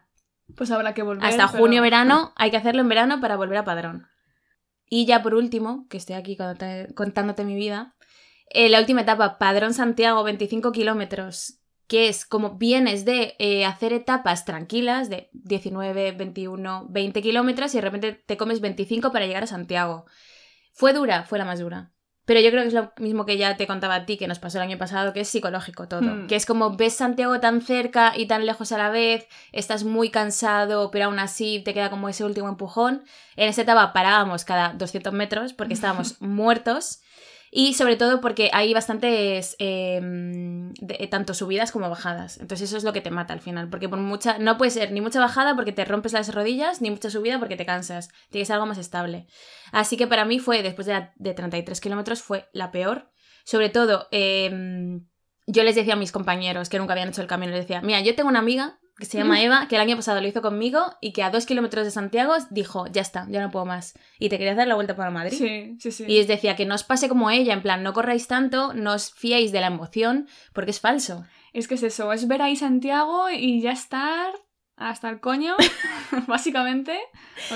Pues 0.56 0.72
habrá 0.72 0.94
que 0.94 1.04
volver. 1.04 1.26
Hasta 1.26 1.48
pero- 1.48 1.60
junio, 1.60 1.82
verano, 1.82 2.34
hay 2.36 2.52
que 2.52 2.58
hacerlo 2.58 2.82
en 2.82 2.90
verano 2.90 3.22
para 3.22 3.38
volver 3.38 3.58
a 3.58 3.66
padrón. 3.66 4.08
Y 4.90 5.06
ya 5.06 5.24
por 5.24 5.36
último, 5.36 5.88
que 5.90 5.98
estoy 5.98 6.16
aquí 6.16 6.36
contándote, 6.36 6.94
contándote 6.94 7.46
mi 7.46 7.56
vida, 7.56 7.96
eh, 8.54 8.68
la 8.68 8.80
última 8.80 9.02
etapa, 9.02 9.38
Padrón 9.38 9.74
Santiago, 9.74 10.24
25 10.24 10.74
kilómetros, 10.74 11.60
que 11.88 12.10
es 12.10 12.26
como 12.26 12.58
vienes 12.58 13.06
de 13.06 13.36
eh, 13.40 13.66
hacer 13.66 13.94
etapas 13.94 14.44
tranquilas 14.44 15.10
de 15.10 15.30
19, 15.32 16.12
21, 16.12 16.88
20 16.90 17.22
kilómetros 17.22 17.74
y 17.74 17.78
de 17.78 17.82
repente 17.82 18.14
te 18.14 18.36
comes 18.36 18.60
25 18.60 19.12
para 19.14 19.26
llegar 19.26 19.44
a 19.44 19.48
Santiago. 19.48 20.06
¿Fue 20.74 20.94
dura? 20.94 21.24
Fue 21.24 21.38
la 21.38 21.46
más 21.46 21.60
dura. 21.60 21.92
Pero 22.26 22.40
yo 22.40 22.52
creo 22.52 22.62
que 22.62 22.68
es 22.68 22.74
lo 22.74 22.94
mismo 22.98 23.26
que 23.26 23.38
ya 23.38 23.58
te 23.58 23.66
contaba 23.66 23.96
a 23.96 24.06
ti, 24.06 24.16
que 24.16 24.28
nos 24.28 24.40
pasó 24.40 24.58
el 24.58 24.64
año 24.64 24.78
pasado, 24.78 25.12
que 25.12 25.22
es 25.22 25.28
psicológico 25.28 25.88
todo. 25.88 26.02
Hmm. 26.02 26.28
Que 26.28 26.36
es 26.36 26.46
como 26.46 26.78
ves 26.78 26.94
Santiago 26.94 27.40
tan 27.40 27.62
cerca 27.62 28.14
y 28.16 28.28
tan 28.28 28.46
lejos 28.46 28.72
a 28.72 28.78
la 28.78 28.90
vez, 28.90 29.28
estás 29.52 29.84
muy 29.84 30.12
cansado, 30.12 30.92
pero 30.92 31.06
aún 31.06 31.20
así 31.20 31.62
te 31.66 31.74
queda 31.74 31.90
como 31.90 32.10
ese 32.10 32.24
último 32.24 32.48
empujón. 32.48 33.04
En 33.36 33.50
esa 33.50 33.64
etapa 33.64 33.92
parábamos 33.92 34.46
cada 34.46 34.74
200 34.74 35.12
metros 35.14 35.54
porque 35.54 35.74
estábamos 35.74 36.22
muertos. 36.22 37.02
Y 37.54 37.74
sobre 37.74 37.98
todo 37.98 38.22
porque 38.22 38.50
hay 38.54 38.74
bastantes, 38.74 39.58
eh, 39.60 40.00
tanto 41.10 41.34
subidas 41.34 41.72
como 41.74 41.90
bajadas. 41.90 42.38
Entonces 42.40 42.70
eso 42.70 42.78
es 42.78 42.84
lo 42.86 42.94
que 42.94 43.02
te 43.02 43.12
mata 43.12 43.34
al 43.34 43.42
final. 43.42 43.70
Porque 43.70 43.90
por 43.90 44.00
mucha, 44.00 44.38
no 44.40 44.58
puede 44.58 44.72
ser 44.72 44.92
ni 44.94 45.02
mucha 45.02 45.20
bajada 45.20 45.56
porque 45.56 45.74
te 45.74 45.84
rompes 45.84 46.14
las 46.14 46.34
rodillas, 46.34 46.82
ni 46.82 46.90
mucha 46.90 47.10
subida 47.10 47.40
porque 47.40 47.58
te 47.58 47.66
cansas. 47.66 48.08
Tiene 48.30 48.44
que 48.44 48.46
ser 48.46 48.54
algo 48.56 48.68
más 48.68 48.78
estable. 48.78 49.28
Así 49.74 49.98
que 49.98 50.08
para 50.08 50.24
mí 50.24 50.40
fue, 50.40 50.64
después 50.64 50.88
de, 50.88 50.94
la- 50.94 51.14
de 51.18 51.34
33 51.34 51.82
kilómetros, 51.82 52.22
fue 52.22 52.48
la 52.54 52.72
peor. 52.72 53.12
Sobre 53.44 53.70
todo, 53.70 54.08
eh, 54.12 55.02
yo 55.48 55.64
les 55.64 55.76
decía 55.76 55.94
a 55.94 55.98
mis 55.98 56.12
compañeros 56.12 56.70
que 56.70 56.80
nunca 56.80 56.94
habían 56.94 57.10
hecho 57.10 57.22
el 57.22 57.28
camino, 57.28 57.52
les 57.52 57.62
decía, 57.62 57.82
mira, 57.82 58.00
yo 58.02 58.16
tengo 58.16 58.30
una 58.30 58.40
amiga 58.40 58.80
que 59.02 59.08
se 59.08 59.18
llama 59.18 59.42
Eva, 59.42 59.68
que 59.68 59.76
el 59.76 59.82
año 59.82 59.96
pasado 59.96 60.22
lo 60.22 60.28
hizo 60.28 60.44
conmigo 60.44 60.96
y 61.02 61.12
que 61.12 61.24
a 61.24 61.32
dos 61.32 61.48
kilómetros 61.48 61.86
de 61.86 61.92
Santiago 61.92 62.36
dijo, 62.52 62.86
ya 62.86 63.02
está, 63.02 63.26
ya 63.30 63.42
no 63.42 63.50
puedo 63.50 63.66
más. 63.66 63.96
Y 64.20 64.30
te 64.30 64.38
quería 64.38 64.54
hacer 64.54 64.68
la 64.68 64.76
vuelta 64.76 64.96
para 64.96 65.10
Madrid. 65.10 65.38
Sí, 65.38 65.76
sí, 65.80 65.92
sí. 65.92 66.06
Y 66.08 66.20
les 66.20 66.28
decía 66.28 66.56
que 66.56 66.68
no 66.68 66.76
os 66.76 66.84
pase 66.84 67.10
como 67.10 67.32
ella, 67.32 67.54
en 67.54 67.64
plan, 67.64 67.82
no 67.82 67.94
corráis 67.94 68.28
tanto, 68.28 68.74
no 68.74 68.94
os 68.94 69.12
fiéis 69.12 69.52
de 69.52 69.60
la 69.60 69.68
emoción, 69.68 70.28
porque 70.54 70.70
es 70.70 70.80
falso. 70.80 71.26
Es 71.52 71.68
que 71.68 71.76
es 71.76 71.84
eso, 71.84 72.14
es 72.14 72.28
ver 72.28 72.44
ahí 72.44 72.56
Santiago 72.56 73.30
y 73.32 73.60
ya 73.62 73.72
estar 73.72 74.34
hasta 74.82 75.10
el 75.10 75.20
coño, 75.20 75.56
básicamente. 76.28 77.00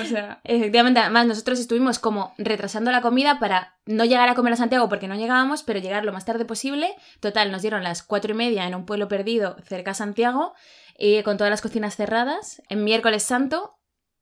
O 0.00 0.04
sea, 0.04 0.40
Efectivamente, 0.44 1.00
además 1.00 1.26
nosotros 1.26 1.58
estuvimos 1.58 1.98
como 1.98 2.34
retrasando 2.38 2.90
la 2.90 3.02
comida 3.02 3.38
para 3.38 3.76
no 3.84 4.04
llegar 4.04 4.28
a 4.28 4.34
comer 4.34 4.52
a 4.54 4.56
Santiago 4.56 4.88
porque 4.88 5.08
no 5.08 5.16
llegábamos, 5.16 5.62
pero 5.62 5.80
llegar 5.80 6.04
lo 6.04 6.12
más 6.12 6.24
tarde 6.24 6.44
posible. 6.44 6.94
Total, 7.20 7.50
nos 7.50 7.62
dieron 7.62 7.82
las 7.82 8.02
cuatro 8.02 8.32
y 8.32 8.36
media 8.36 8.66
en 8.66 8.74
un 8.74 8.86
pueblo 8.86 9.08
perdido 9.08 9.56
cerca 9.64 9.92
a 9.92 9.94
Santiago, 9.94 10.54
y 10.98 11.22
con 11.22 11.36
todas 11.36 11.50
las 11.50 11.62
cocinas 11.62 11.96
cerradas, 11.96 12.62
en 12.68 12.84
miércoles 12.84 13.22
santo, 13.22 13.72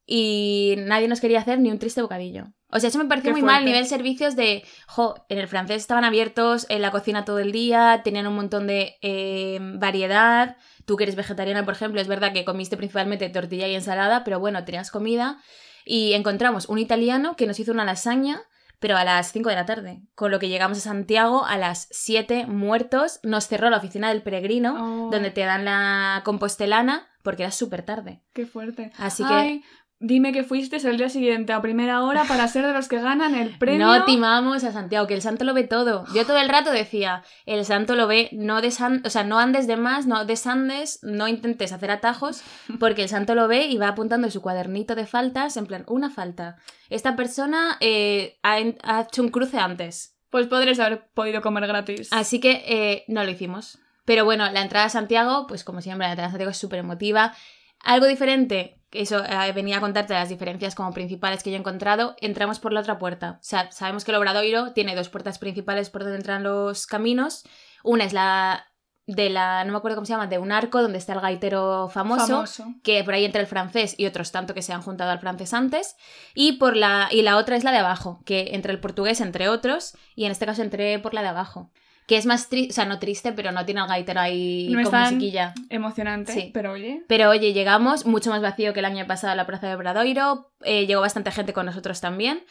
y 0.06 0.74
nadie 0.78 1.08
nos 1.08 1.20
quería 1.20 1.40
hacer 1.40 1.58
ni 1.58 1.70
un 1.70 1.78
triste 1.78 2.02
bocadillo. 2.02 2.46
O 2.68 2.80
sea, 2.80 2.88
eso 2.88 2.98
me 2.98 3.06
pareció 3.06 3.28
Qué 3.28 3.32
muy 3.32 3.42
mal, 3.42 3.56
fuerte. 3.56 3.70
nivel 3.70 3.86
servicios 3.86 4.36
de, 4.36 4.64
jo, 4.86 5.14
en 5.28 5.38
el 5.38 5.48
francés 5.48 5.76
estaban 5.76 6.04
abiertos, 6.04 6.66
en 6.68 6.82
la 6.82 6.90
cocina 6.90 7.24
todo 7.24 7.38
el 7.38 7.52
día, 7.52 8.02
tenían 8.04 8.26
un 8.26 8.34
montón 8.34 8.66
de 8.66 8.96
eh, 9.00 9.58
variedad. 9.60 10.56
Tú 10.84 10.96
que 10.96 11.04
eres 11.04 11.14
vegetariana, 11.14 11.64
por 11.64 11.74
ejemplo, 11.74 12.00
es 12.00 12.08
verdad 12.08 12.32
que 12.32 12.44
comiste 12.44 12.76
principalmente 12.76 13.28
tortilla 13.28 13.68
y 13.68 13.74
ensalada, 13.74 14.24
pero 14.24 14.40
bueno, 14.40 14.64
tenías 14.64 14.90
comida. 14.90 15.38
Y 15.86 16.14
encontramos 16.14 16.68
un 16.68 16.78
italiano 16.78 17.36
que 17.36 17.46
nos 17.46 17.60
hizo 17.60 17.72
una 17.72 17.84
lasaña, 17.84 18.42
pero 18.80 18.96
a 18.96 19.04
las 19.04 19.32
5 19.32 19.48
de 19.48 19.54
la 19.54 19.66
tarde. 19.66 20.02
Con 20.14 20.30
lo 20.30 20.38
que 20.38 20.48
llegamos 20.48 20.78
a 20.78 20.80
Santiago 20.82 21.44
a 21.44 21.56
las 21.58 21.88
7 21.90 22.46
muertos, 22.46 23.20
nos 23.22 23.46
cerró 23.46 23.70
la 23.70 23.78
oficina 23.78 24.08
del 24.08 24.22
peregrino, 24.22 24.74
Oh. 25.06 25.10
donde 25.10 25.30
te 25.30 25.42
dan 25.42 25.64
la 25.64 26.22
compostelana, 26.24 27.06
porque 27.22 27.42
era 27.44 27.52
súper 27.52 27.82
tarde. 27.84 28.20
qué 28.34 28.44
fuerte. 28.46 28.92
Así 28.98 29.24
que 29.24 29.62
dime 30.00 30.32
que 30.32 30.44
fuiste 30.44 30.76
el 30.76 30.98
día 30.98 31.08
siguiente 31.08 31.52
a 31.52 31.62
primera 31.62 32.02
hora 32.02 32.24
para 32.24 32.46
ser 32.48 32.66
de 32.66 32.72
los 32.72 32.88
que 32.88 33.00
ganan 33.00 33.34
el 33.34 33.56
premio. 33.58 33.86
no 33.86 34.04
timamos 34.04 34.64
a 34.64 34.72
Santiago, 34.72 35.06
que 35.06 35.14
el 35.14 35.22
santo 35.22 35.44
lo 35.44 35.54
ve 35.54 35.64
todo. 35.64 36.04
Yo 36.14 36.26
todo 36.26 36.38
el 36.38 36.48
rato 36.48 36.70
decía, 36.70 37.22
el 37.46 37.64
santo 37.64 37.94
lo 37.94 38.06
ve, 38.06 38.28
no 38.32 38.60
desan 38.60 39.02
o 39.04 39.10
sea, 39.10 39.24
no 39.24 39.38
andes 39.38 39.66
de 39.66 39.76
más, 39.76 40.06
no 40.06 40.24
desandes, 40.24 41.00
no 41.02 41.28
intentes 41.28 41.72
hacer 41.72 41.90
atajos, 41.90 42.42
porque 42.80 43.02
el 43.02 43.08
santo 43.08 43.34
lo 43.34 43.48
ve 43.48 43.66
y 43.66 43.78
va 43.78 43.88
apuntando 43.88 44.26
en 44.26 44.32
su 44.32 44.42
cuadernito 44.42 44.94
de 44.94 45.06
faltas, 45.06 45.56
en 45.56 45.66
plan, 45.66 45.84
una 45.86 46.10
falta. 46.10 46.56
Esta 46.90 47.16
persona 47.16 47.76
eh, 47.80 48.38
ha, 48.42 48.58
hecho 48.58 49.22
un 49.22 49.28
cruce 49.28 49.58
antes. 49.58 50.16
Pues 50.30 50.48
podrías 50.48 50.80
haber 50.80 51.06
podido 51.14 51.42
comer 51.42 51.66
gratis. 51.66 52.08
Así 52.12 52.40
que 52.40 52.64
eh, 52.66 53.04
no 53.06 53.22
lo 53.22 53.30
hicimos. 53.30 53.78
Pero 54.04 54.24
bueno, 54.24 54.50
la 54.50 54.62
entrada 54.62 54.86
a 54.86 54.90
Santiago, 54.90 55.46
pues 55.46 55.64
como 55.64 55.80
siempre, 55.80 56.06
la 56.06 56.12
entrada 56.12 56.28
a 56.28 56.30
Santiago 56.32 56.50
es 56.50 56.58
súper 56.58 56.80
emotiva. 56.80 57.34
Algo 57.80 58.06
diferente, 58.06 58.80
eso 58.94 59.24
eh, 59.24 59.52
venía 59.52 59.78
a 59.78 59.80
contarte 59.80 60.14
las 60.14 60.28
diferencias 60.28 60.74
como 60.74 60.92
principales 60.92 61.42
que 61.42 61.50
yo 61.50 61.56
he 61.56 61.60
encontrado. 61.60 62.16
Entramos 62.20 62.60
por 62.60 62.72
la 62.72 62.80
otra 62.80 62.98
puerta. 62.98 63.38
O 63.40 63.44
sea, 63.44 63.70
sabemos 63.72 64.04
que 64.04 64.12
el 64.12 64.16
Obradoiro 64.16 64.72
tiene 64.72 64.94
dos 64.94 65.08
puertas 65.08 65.38
principales 65.38 65.90
por 65.90 66.02
donde 66.02 66.18
entran 66.18 66.42
los 66.42 66.86
caminos. 66.86 67.44
Una 67.82 68.04
es 68.04 68.12
la 68.12 68.66
de 69.06 69.28
la, 69.28 69.64
no 69.64 69.72
me 69.72 69.78
acuerdo 69.78 69.96
cómo 69.96 70.06
se 70.06 70.14
llama, 70.14 70.26
de 70.26 70.38
un 70.38 70.50
arco 70.50 70.80
donde 70.80 70.98
está 70.98 71.12
el 71.12 71.20
gaitero 71.20 71.90
famoso, 71.90 72.26
Famoso. 72.26 72.74
que 72.82 73.04
por 73.04 73.12
ahí 73.12 73.24
entra 73.24 73.40
el 73.40 73.46
francés 73.46 73.94
y 73.98 74.06
otros 74.06 74.32
tanto 74.32 74.54
que 74.54 74.62
se 74.62 74.72
han 74.72 74.80
juntado 74.80 75.10
al 75.10 75.18
francés 75.18 75.52
antes. 75.52 75.96
Y, 76.34 76.52
por 76.52 76.76
la, 76.76 77.08
y 77.10 77.22
la 77.22 77.36
otra 77.36 77.56
es 77.56 77.64
la 77.64 77.72
de 77.72 77.78
abajo, 77.78 78.22
que 78.24 78.50
entre 78.52 78.72
el 78.72 78.80
portugués, 78.80 79.20
entre 79.20 79.48
otros, 79.48 79.94
y 80.14 80.24
en 80.24 80.32
este 80.32 80.46
caso 80.46 80.62
entré 80.62 80.98
por 80.98 81.12
la 81.12 81.22
de 81.22 81.28
abajo. 81.28 81.70
Que 82.06 82.16
es 82.18 82.26
más 82.26 82.48
triste, 82.50 82.70
o 82.70 82.74
sea, 82.74 82.84
no 82.84 82.98
triste, 82.98 83.32
pero 83.32 83.50
no 83.50 83.64
tiene 83.64 83.80
al 83.80 83.88
gaitero 83.88 84.20
ahí 84.20 84.68
No 84.70 84.82
con 84.82 85.00
musiquilla. 85.00 85.54
Emocionante, 85.70 86.32
Sí. 86.32 86.50
pero 86.52 86.72
oye. 86.72 87.02
Pero 87.08 87.30
oye, 87.30 87.52
llegamos 87.54 88.04
mucho 88.04 88.28
más 88.30 88.42
vacío 88.42 88.72
que 88.74 88.80
el 88.80 88.84
año 88.84 89.06
pasado 89.06 89.32
a 89.32 89.36
la 89.36 89.46
Plaza 89.46 89.68
de 89.68 89.74
Obradoiro, 89.74 90.52
eh, 90.62 90.86
llegó 90.86 91.00
bastante 91.00 91.30
gente 91.30 91.52
con 91.54 91.64
nosotros 91.66 92.00
también 92.02 92.44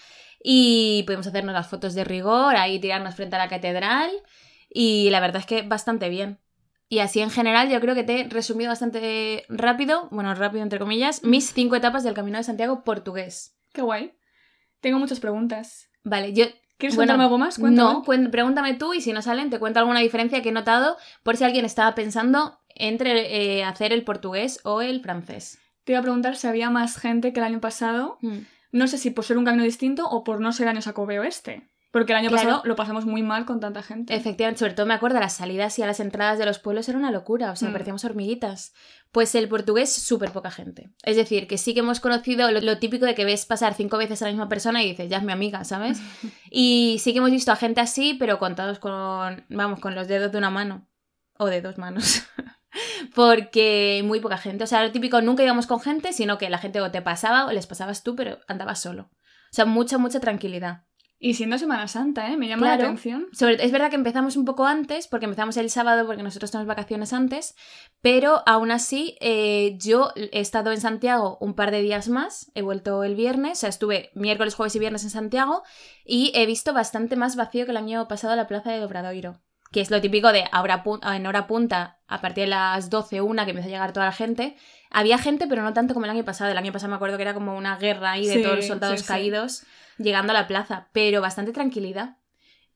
y 0.43 1.03
pudimos 1.05 1.27
hacernos 1.27 1.53
las 1.53 1.67
fotos 1.67 1.93
de 1.93 2.03
rigor, 2.03 2.55
ahí 2.55 2.79
tirarnos 2.79 3.15
frente 3.15 3.35
a 3.35 3.39
la 3.39 3.47
catedral 3.47 4.09
y 4.69 5.09
la 5.11 5.19
verdad 5.19 5.41
es 5.41 5.45
que 5.45 5.61
bastante 5.61 6.09
bien. 6.09 6.39
Y 6.89 6.99
así 6.99 7.21
en 7.21 7.29
general 7.29 7.69
yo 7.69 7.79
creo 7.79 7.95
que 7.95 8.03
te 8.03 8.21
he 8.21 8.23
resumido 8.29 8.69
bastante 8.69 9.45
rápido, 9.49 10.07
bueno, 10.11 10.33
rápido 10.35 10.63
entre 10.63 10.79
comillas, 10.79 11.23
mis 11.23 11.53
cinco 11.53 11.75
etapas 11.75 12.03
del 12.03 12.13
Camino 12.15 12.37
de 12.37 12.43
Santiago 12.43 12.83
portugués. 12.83 13.55
Qué 13.71 13.81
guay. 13.81 14.13
Tengo 14.81 14.99
muchas 14.99 15.19
preguntas. 15.19 15.89
Vale, 16.03 16.33
yo... 16.33 16.45
¿Quieres 16.77 16.95
Bueno, 16.95 17.11
contarme 17.11 17.23
algo 17.25 17.37
más? 17.37 17.57
Cuéntame. 17.59 17.93
No, 17.93 18.03
cuen- 18.03 18.29
pregúntame 18.31 18.73
tú 18.73 18.93
y 18.93 19.01
si 19.01 19.13
no 19.13 19.21
salen 19.21 19.49
te 19.49 19.59
cuento 19.59 19.79
alguna 19.79 19.99
diferencia 19.99 20.41
que 20.41 20.49
he 20.49 20.53
notado 20.53 20.97
por 21.23 21.37
si 21.37 21.43
alguien 21.43 21.65
estaba 21.65 21.95
pensando 21.95 22.59
entre 22.75 23.57
eh, 23.59 23.63
hacer 23.63 23.93
el 23.93 24.03
portugués 24.03 24.59
o 24.63 24.81
el 24.81 24.99
francés. 25.01 25.59
Te 25.83 25.91
iba 25.93 25.99
a 25.99 26.03
preguntar 26.03 26.35
si 26.35 26.47
había 26.47 26.69
más 26.69 26.97
gente 26.97 27.31
que 27.33 27.39
el 27.39 27.45
año 27.45 27.61
pasado. 27.61 28.17
Mm. 28.21 28.39
No 28.71 28.87
sé 28.87 28.97
si 28.97 29.11
por 29.11 29.23
ser 29.23 29.37
un 29.37 29.45
camino 29.45 29.63
distinto 29.63 30.07
o 30.09 30.23
por 30.23 30.39
no 30.41 30.51
ser 30.51 30.67
año 30.67 30.81
sacobeo 30.81 31.23
este. 31.23 31.69
Porque 31.93 32.11
el 32.11 32.17
año 32.17 32.29
Claro. 32.29 32.43
pasado 32.49 32.61
lo 32.65 32.75
pasamos 32.75 33.05
muy 33.05 33.21
mal 33.21 33.45
con 33.45 33.59
tanta 33.59 33.83
gente. 33.83 34.15
Efectivamente, 34.15 34.57
sobre 34.59 34.73
todo 34.73 34.85
me 34.87 34.95
acuerdo, 34.95 35.19
las 35.19 35.33
salidas 35.35 35.77
y 35.77 35.83
a 35.83 35.85
las 35.85 35.99
entradas 35.99 36.39
de 36.39 36.45
los 36.45 36.57
pueblos 36.57 36.89
era 36.89 36.97
una 36.97 37.11
locura, 37.11 37.51
o 37.51 37.55
sea, 37.55 37.69
Mm. 37.69 37.71
parecíamos 37.71 38.03
hormiguitas. 38.03 38.73
Pues 39.11 39.35
el 39.35 39.47
portugués, 39.47 39.93
súper 39.93 40.31
poca 40.31 40.49
gente. 40.49 40.89
Es 41.03 41.15
decir, 41.17 41.47
que 41.47 41.59
sí 41.59 41.75
que 41.75 41.81
hemos 41.81 41.99
conocido 41.99 42.49
lo, 42.51 42.61
lo 42.61 42.79
típico 42.79 43.05
de 43.05 43.13
que 43.13 43.25
ves 43.25 43.45
pasar 43.45 43.75
cinco 43.75 43.97
veces 43.99 44.21
a 44.23 44.25
la 44.25 44.31
misma 44.31 44.49
persona 44.49 44.81
y 44.83 44.89
dices, 44.89 45.07
ya 45.07 45.17
es 45.17 45.23
mi 45.23 45.31
amiga, 45.31 45.63
¿sabes? 45.65 45.99
y 46.51 46.97
sí 46.99 47.11
que 47.13 47.19
hemos 47.19 47.29
visto 47.29 47.51
a 47.51 47.55
gente 47.55 47.79
así, 47.79 48.15
pero 48.15 48.39
contados 48.39 48.79
con, 48.79 49.45
vamos, 49.49 49.79
con 49.79 49.93
los 49.93 50.07
dedos 50.07 50.31
de 50.31 50.39
una 50.39 50.49
mano. 50.49 50.87
O 51.37 51.45
de 51.45 51.61
dos 51.61 51.77
manos. 51.77 52.23
Porque 53.15 54.01
muy 54.03 54.19
poca 54.19 54.37
gente. 54.37 54.63
O 54.63 54.67
sea, 54.67 54.83
lo 54.83 54.91
típico, 54.91 55.21
nunca 55.21 55.43
íbamos 55.43 55.67
con 55.67 55.79
gente, 55.79 56.13
sino 56.13 56.37
que 56.37 56.49
la 56.49 56.57
gente 56.57 56.81
o 56.81 56.89
te 56.91 57.01
pasaba 57.01 57.45
o 57.45 57.51
les 57.51 57.67
pasabas 57.67 58.03
tú, 58.03 58.15
pero 58.15 58.39
andabas 58.47 58.81
solo. 58.81 59.03
O 59.13 59.55
sea, 59.55 59.65
mucha, 59.65 59.97
mucha 59.99 60.19
tranquilidad. 60.19 60.83
Y 61.25 61.35
siendo 61.35 61.57
Semana 61.57 61.87
Santa, 61.87 62.29
¿eh? 62.29 62.35
Me 62.35 62.49
llama 62.49 62.67
la 62.67 62.73
atención. 62.87 63.27
Sobre- 63.31 63.63
es 63.63 63.71
verdad 63.71 63.89
que 63.89 63.95
empezamos 63.95 64.35
un 64.35 64.43
poco 64.43 64.65
antes, 64.65 65.07
porque 65.07 65.23
empezamos 65.23 65.55
el 65.55 65.69
sábado, 65.69 66.05
porque 66.05 66.21
nosotros 66.21 66.51
tenemos 66.51 66.67
vacaciones 66.67 67.13
antes, 67.13 67.55
pero 68.01 68.43
aún 68.45 68.71
así 68.71 69.15
eh, 69.21 69.77
yo 69.79 70.11
he 70.15 70.41
estado 70.41 70.71
en 70.73 70.81
Santiago 70.81 71.37
un 71.39 71.53
par 71.53 71.71
de 71.71 71.81
días 71.81 72.09
más, 72.09 72.51
he 72.55 72.61
vuelto 72.61 73.05
el 73.05 73.15
viernes, 73.15 73.59
o 73.59 73.61
sea, 73.61 73.69
estuve 73.69 74.09
miércoles, 74.15 74.53
jueves 74.53 74.75
y 74.75 74.79
viernes 74.79 75.05
en 75.05 75.11
Santiago 75.11 75.63
y 76.03 76.33
he 76.35 76.45
visto 76.45 76.73
bastante 76.73 77.15
más 77.15 77.37
vacío 77.37 77.63
que 77.63 77.71
el 77.71 77.77
año 77.77 78.05
pasado 78.09 78.35
la 78.35 78.47
plaza 78.47 78.71
de 78.71 78.83
Obradoiro, 78.83 79.39
que 79.73 79.81
es 79.81 79.91
lo 79.91 79.99
típico 79.99 80.31
de 80.31 80.45
ahora 80.51 80.83
en 81.13 81.25
hora 81.25 81.47
punta, 81.47 81.99
a 82.07 82.21
partir 82.21 82.43
de 82.43 82.51
las 82.51 82.89
12, 82.91 83.21
una 83.21 83.43
que 83.43 83.51
empieza 83.51 83.67
a 83.67 83.71
llegar 83.71 83.91
toda 83.91 84.05
la 84.05 84.11
gente. 84.11 84.55
Había 84.91 85.17
gente, 85.17 85.47
pero 85.47 85.63
no 85.63 85.73
tanto 85.73 85.95
como 85.95 86.05
el 86.05 86.11
año 86.11 86.23
pasado. 86.23 86.51
El 86.51 86.57
año 86.57 86.71
pasado 86.71 86.91
me 86.91 86.95
acuerdo 86.95 87.17
que 87.17 87.23
era 87.23 87.33
como 87.33 87.57
una 87.57 87.75
guerra 87.77 88.11
ahí 88.11 88.27
de 88.27 88.35
Sí, 88.35 88.43
todos 88.43 88.55
los 88.55 88.67
soldados 88.67 88.99
sí, 88.99 89.05
sí. 89.05 89.11
caídos 89.11 89.63
llegando 89.97 90.31
a 90.31 90.35
la 90.35 90.47
plaza, 90.47 90.89
pero 90.93 91.21
bastante 91.21 91.51
tranquilidad. 91.51 92.17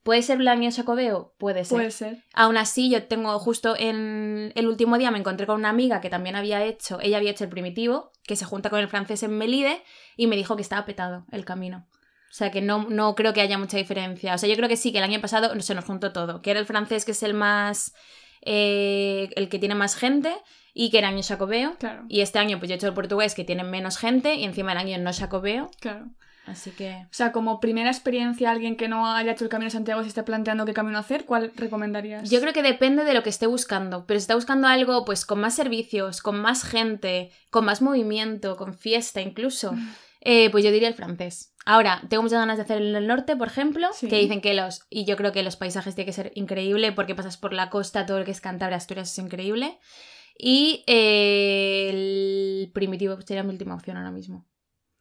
¿Puede 0.01 0.21
ser 0.23 0.39
el 0.39 0.47
año 0.47 0.71
Jacobeo? 0.71 1.35
Puede 1.37 1.65
ser. 1.65 1.77
Puede 1.77 1.91
ser. 1.91 2.23
Aún 2.33 2.57
así, 2.57 2.89
yo 2.89 3.03
tengo 3.03 3.37
justo 3.39 3.75
en 3.77 4.51
el 4.55 4.67
último 4.67 4.97
día 4.97 5.11
me 5.11 5.19
encontré 5.19 5.45
con 5.45 5.57
una 5.57 5.69
amiga 5.69 6.01
que 6.01 6.09
también 6.09 6.35
había 6.35 6.63
hecho, 6.63 6.99
ella 7.01 7.17
había 7.17 7.31
hecho 7.31 7.43
el 7.43 7.49
primitivo, 7.49 8.11
que 8.23 8.35
se 8.35 8.45
junta 8.45 8.69
con 8.69 8.79
el 8.79 8.87
francés 8.87 9.21
en 9.23 9.37
Melide, 9.37 9.83
y 10.15 10.27
me 10.27 10.35
dijo 10.35 10.55
que 10.55 10.61
estaba 10.61 10.85
petado 10.85 11.25
el 11.31 11.43
camino. 11.45 11.87
O 12.29 12.33
sea 12.37 12.51
que 12.51 12.61
no, 12.61 12.87
no 12.89 13.15
creo 13.15 13.33
que 13.33 13.41
haya 13.41 13.57
mucha 13.57 13.77
diferencia. 13.77 14.35
O 14.35 14.37
sea, 14.37 14.49
yo 14.49 14.55
creo 14.55 14.69
que 14.69 14.77
sí, 14.77 14.91
que 14.91 14.97
el 14.99 15.03
año 15.03 15.21
pasado 15.21 15.59
se 15.61 15.75
nos 15.75 15.85
juntó 15.85 16.11
todo. 16.11 16.41
Que 16.41 16.51
era 16.51 16.59
el 16.59 16.65
francés 16.65 17.05
que 17.05 17.11
es 17.11 17.23
el 17.23 17.33
más. 17.33 17.93
eh, 18.41 19.29
el 19.35 19.49
que 19.49 19.59
tiene 19.59 19.75
más 19.75 19.95
gente, 19.95 20.33
y 20.73 20.91
que 20.91 20.99
era 20.99 21.07
año 21.07 21.23
Jacobeo. 21.23 21.75
Claro. 21.79 22.05
Y 22.07 22.21
este 22.21 22.39
año, 22.39 22.59
pues 22.59 22.69
yo 22.69 22.75
he 22.75 22.77
hecho 22.77 22.87
el 22.87 22.93
portugués 22.93 23.33
que 23.33 23.43
tiene 23.43 23.63
menos 23.63 23.97
gente, 23.97 24.35
y 24.35 24.43
encima 24.43 24.73
el 24.73 24.77
año 24.77 24.97
no 24.99 25.11
Jacobeo. 25.11 25.71
Claro. 25.79 26.05
Así 26.45 26.71
que. 26.71 26.91
O 26.91 27.13
sea, 27.13 27.31
como 27.33 27.59
primera 27.59 27.89
experiencia, 27.89 28.51
alguien 28.51 28.77
que 28.77 28.87
no 28.87 29.05
haya 29.11 29.33
hecho 29.33 29.43
el 29.43 29.49
Camino 29.49 29.67
de 29.67 29.71
Santiago 29.71 29.99
y 29.99 30.03
se 30.05 30.09
esté 30.09 30.23
planteando 30.23 30.65
qué 30.65 30.73
camino 30.73 30.97
hacer, 30.97 31.25
¿cuál 31.25 31.51
recomendarías? 31.55 32.29
Yo 32.29 32.39
creo 32.39 32.53
que 32.53 32.63
depende 32.63 33.03
de 33.03 33.13
lo 33.13 33.21
que 33.21 33.29
esté 33.29 33.47
buscando, 33.47 34.05
pero 34.05 34.19
si 34.19 34.23
está 34.23 34.35
buscando 34.35 34.67
algo 34.67 35.03
pues 35.03 35.25
con 35.25 35.41
más 35.41 35.55
servicios, 35.55 36.21
con 36.21 36.39
más 36.39 36.63
gente, 36.63 37.31
con 37.49 37.65
más 37.65 37.81
movimiento, 37.81 38.55
con 38.55 38.73
fiesta 38.73 39.19
incluso, 39.19 39.73
eh, 40.21 40.49
pues 40.51 40.63
yo 40.63 40.71
diría 40.71 40.87
el 40.87 40.93
francés. 40.93 41.53
Ahora, 41.69 42.01
tengo 42.07 42.23
muchas 42.23 42.39
ganas 42.39 42.55
de 42.55 42.63
hacer 42.63 42.77
el 42.77 42.93
del 42.93 43.07
norte, 43.07 43.35
por 43.35 43.49
ejemplo, 43.49 43.89
Sí. 43.91 44.07
que 44.07 44.19
dicen 44.19 44.39
que 44.39 44.53
los... 44.53 44.85
Y 44.89 45.03
yo 45.03 45.17
creo 45.17 45.33
que 45.33 45.43
los 45.43 45.57
paisajes 45.57 45.95
tienen 45.95 46.05
que 46.07 46.13
ser 46.13 46.31
increíble 46.33 46.93
porque 46.93 47.13
pasas 47.13 47.35
por 47.35 47.51
la 47.51 47.69
costa, 47.69 48.05
todo 48.05 48.19
lo 48.19 48.23
que 48.25 48.31
es 48.31 48.39
Cantabria, 48.39 48.77
Asturias 48.77 49.11
es 49.11 49.17
increíble. 49.19 49.77
Y 50.37 50.85
eh, 50.87 51.89
el 51.89 52.71
primitivo 52.73 53.19
sería 53.19 53.43
mi 53.43 53.49
última 53.49 53.75
opción 53.75 53.97
ahora 53.97 54.11
mismo. 54.11 54.47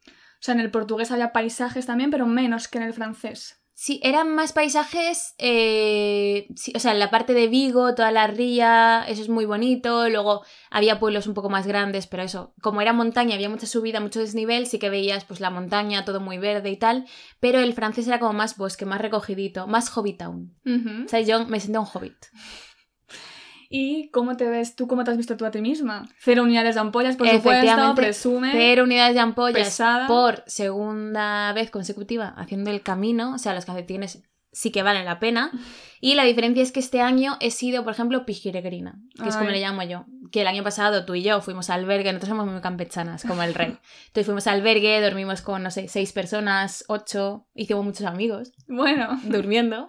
O 0.08 0.40
sea, 0.40 0.54
en 0.54 0.60
el 0.60 0.72
portugués 0.72 1.12
había 1.12 1.32
paisajes 1.32 1.86
también, 1.86 2.10
pero 2.10 2.26
menos 2.26 2.66
que 2.66 2.78
en 2.78 2.84
el 2.84 2.94
francés. 2.94 3.62
Sí, 3.78 4.00
eran 4.02 4.34
más 4.34 4.54
paisajes, 4.54 5.34
eh, 5.36 6.48
sí, 6.56 6.72
o 6.74 6.78
sea, 6.78 6.92
en 6.92 6.98
la 6.98 7.10
parte 7.10 7.34
de 7.34 7.46
Vigo, 7.46 7.94
toda 7.94 8.10
la 8.10 8.26
ría, 8.26 9.04
eso 9.06 9.20
es 9.20 9.28
muy 9.28 9.44
bonito, 9.44 10.08
luego 10.08 10.46
había 10.70 10.98
pueblos 10.98 11.26
un 11.26 11.34
poco 11.34 11.50
más 11.50 11.66
grandes, 11.66 12.06
pero 12.06 12.22
eso, 12.22 12.54
como 12.62 12.80
era 12.80 12.94
montaña, 12.94 13.34
había 13.34 13.50
mucha 13.50 13.66
subida, 13.66 14.00
mucho 14.00 14.20
desnivel, 14.20 14.66
sí 14.66 14.78
que 14.78 14.88
veías 14.88 15.26
pues 15.26 15.40
la 15.40 15.50
montaña, 15.50 16.06
todo 16.06 16.20
muy 16.20 16.38
verde 16.38 16.70
y 16.70 16.78
tal, 16.78 17.04
pero 17.38 17.58
el 17.60 17.74
francés 17.74 18.08
era 18.08 18.18
como 18.18 18.32
más 18.32 18.56
bosque, 18.56 18.86
más 18.86 18.98
recogidito, 18.98 19.66
más 19.66 19.94
hobbit 19.94 20.20
town. 20.20 20.56
Ujú. 20.64 21.04
O 21.04 21.08
sea, 21.08 21.20
yo 21.20 21.44
me 21.44 21.60
sentía 21.60 21.80
un 21.80 21.86
hobbit. 21.86 22.16
¿Y 23.68 24.10
cómo 24.10 24.36
te 24.36 24.48
ves 24.48 24.76
tú? 24.76 24.86
¿Cómo 24.86 25.04
te 25.04 25.10
has 25.10 25.16
visto 25.16 25.36
tú 25.36 25.44
a 25.44 25.50
ti 25.50 25.60
misma? 25.60 26.08
Cero 26.18 26.42
unidades 26.42 26.74
de 26.74 26.80
ampollas, 26.80 27.16
por 27.16 27.28
supuesto, 27.28 27.94
presume. 27.94 28.52
Cero 28.52 28.84
unidades 28.84 29.14
de 29.14 29.20
ampollas 29.20 29.68
pesada. 29.68 30.06
por 30.06 30.44
segunda 30.46 31.52
vez 31.52 31.70
consecutiva 31.70 32.34
haciendo 32.36 32.70
el 32.70 32.82
camino, 32.82 33.34
o 33.34 33.38
sea, 33.38 33.54
los 33.54 33.64
calcetines 33.64 34.22
sí 34.56 34.70
que 34.70 34.82
valen 34.82 35.04
la 35.04 35.18
pena. 35.18 35.50
Y 36.00 36.14
la 36.14 36.24
diferencia 36.24 36.62
es 36.62 36.72
que 36.72 36.80
este 36.80 37.02
año 37.02 37.36
he 37.40 37.50
sido, 37.50 37.84
por 37.84 37.92
ejemplo, 37.92 38.24
pijiregrina, 38.24 38.98
que 39.22 39.28
es 39.28 39.36
como 39.36 39.48
Ay. 39.48 39.56
le 39.56 39.60
llamo 39.60 39.82
yo. 39.82 40.06
Que 40.32 40.40
el 40.40 40.46
año 40.46 40.62
pasado 40.62 41.04
tú 41.04 41.14
y 41.14 41.22
yo 41.22 41.42
fuimos 41.42 41.68
al 41.68 41.80
albergue, 41.80 42.12
nosotros 42.12 42.30
somos 42.30 42.50
muy 42.50 42.60
campechanas, 42.62 43.22
como 43.22 43.42
el 43.42 43.54
rey. 43.54 43.76
Entonces 44.06 44.24
fuimos 44.24 44.46
al 44.46 44.60
albergue, 44.60 45.00
dormimos 45.02 45.42
con, 45.42 45.62
no 45.62 45.70
sé, 45.70 45.88
seis 45.88 46.12
personas, 46.12 46.84
ocho, 46.88 47.46
hicimos 47.54 47.84
muchos 47.84 48.06
amigos 48.06 48.52
Bueno, 48.66 49.20
durmiendo. 49.24 49.88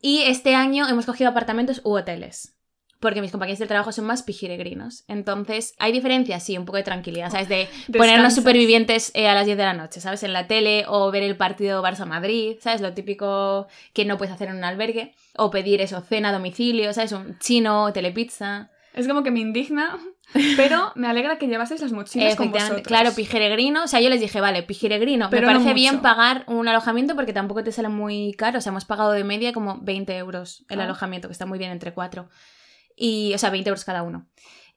Y 0.00 0.22
este 0.22 0.54
año 0.54 0.88
hemos 0.88 1.06
cogido 1.06 1.30
apartamentos 1.30 1.82
u 1.84 1.96
hoteles. 1.96 2.56
Porque 3.02 3.20
mis 3.20 3.32
compañeros 3.32 3.58
del 3.58 3.66
trabajo 3.66 3.90
son 3.90 4.04
más 4.06 4.22
pijiregrinos. 4.22 5.02
Entonces, 5.08 5.74
hay 5.80 5.90
diferencias, 5.90 6.42
sí, 6.44 6.56
un 6.56 6.64
poco 6.64 6.76
de 6.76 6.84
tranquilidad, 6.84 7.30
¿sabes? 7.30 7.48
De 7.48 7.68
ponernos 7.98 8.32
supervivientes 8.34 9.10
eh, 9.14 9.26
a 9.28 9.34
las 9.34 9.44
10 9.44 9.58
de 9.58 9.64
la 9.64 9.74
noche, 9.74 10.00
¿sabes? 10.00 10.22
En 10.22 10.32
la 10.32 10.46
tele 10.46 10.84
o 10.86 11.10
ver 11.10 11.24
el 11.24 11.36
partido 11.36 11.82
Barça-Madrid, 11.82 12.58
¿sabes? 12.60 12.80
Lo 12.80 12.94
típico 12.94 13.66
que 13.92 14.04
no 14.04 14.16
puedes 14.18 14.32
hacer 14.32 14.48
en 14.48 14.56
un 14.56 14.64
albergue. 14.64 15.14
O 15.36 15.50
pedir 15.50 15.80
eso, 15.80 16.00
cena 16.00 16.28
a 16.28 16.32
domicilio, 16.32 16.92
¿sabes? 16.94 17.10
Un 17.12 17.38
chino, 17.40 17.92
telepizza. 17.92 18.70
es 18.94 19.08
como 19.08 19.24
que 19.24 19.32
me 19.32 19.40
indigna, 19.40 19.98
pero 20.56 20.92
me 20.94 21.08
alegra 21.08 21.38
que 21.38 21.48
llevaseis 21.48 21.80
las 21.80 21.90
mochilas 21.90 22.36
con 22.36 22.52
vosotros. 22.52 22.82
claro, 22.82 23.10
pijiregrino. 23.16 23.82
O 23.82 23.88
sea, 23.88 24.00
yo 24.00 24.10
les 24.10 24.20
dije, 24.20 24.40
vale, 24.40 24.62
pijiregrino. 24.62 25.28
Pero 25.28 25.48
me 25.48 25.54
parece 25.54 25.74
bien 25.74 26.02
pagar 26.02 26.44
un 26.46 26.68
alojamiento 26.68 27.16
porque 27.16 27.32
tampoco 27.32 27.64
te 27.64 27.72
sale 27.72 27.88
muy 27.88 28.32
caro. 28.34 28.58
O 28.58 28.60
sea, 28.60 28.70
hemos 28.70 28.84
pagado 28.84 29.10
de 29.10 29.24
media 29.24 29.52
como 29.52 29.78
20 29.82 30.16
euros 30.18 30.64
el 30.68 30.80
Ah. 30.80 30.84
alojamiento, 30.84 31.26
que 31.26 31.32
está 31.32 31.46
muy 31.46 31.58
bien 31.58 31.72
entre 31.72 31.92
cuatro. 31.92 32.28
Y, 32.96 33.32
o 33.34 33.38
sea, 33.38 33.50
20 33.50 33.68
euros 33.68 33.84
cada 33.84 34.02
uno. 34.02 34.28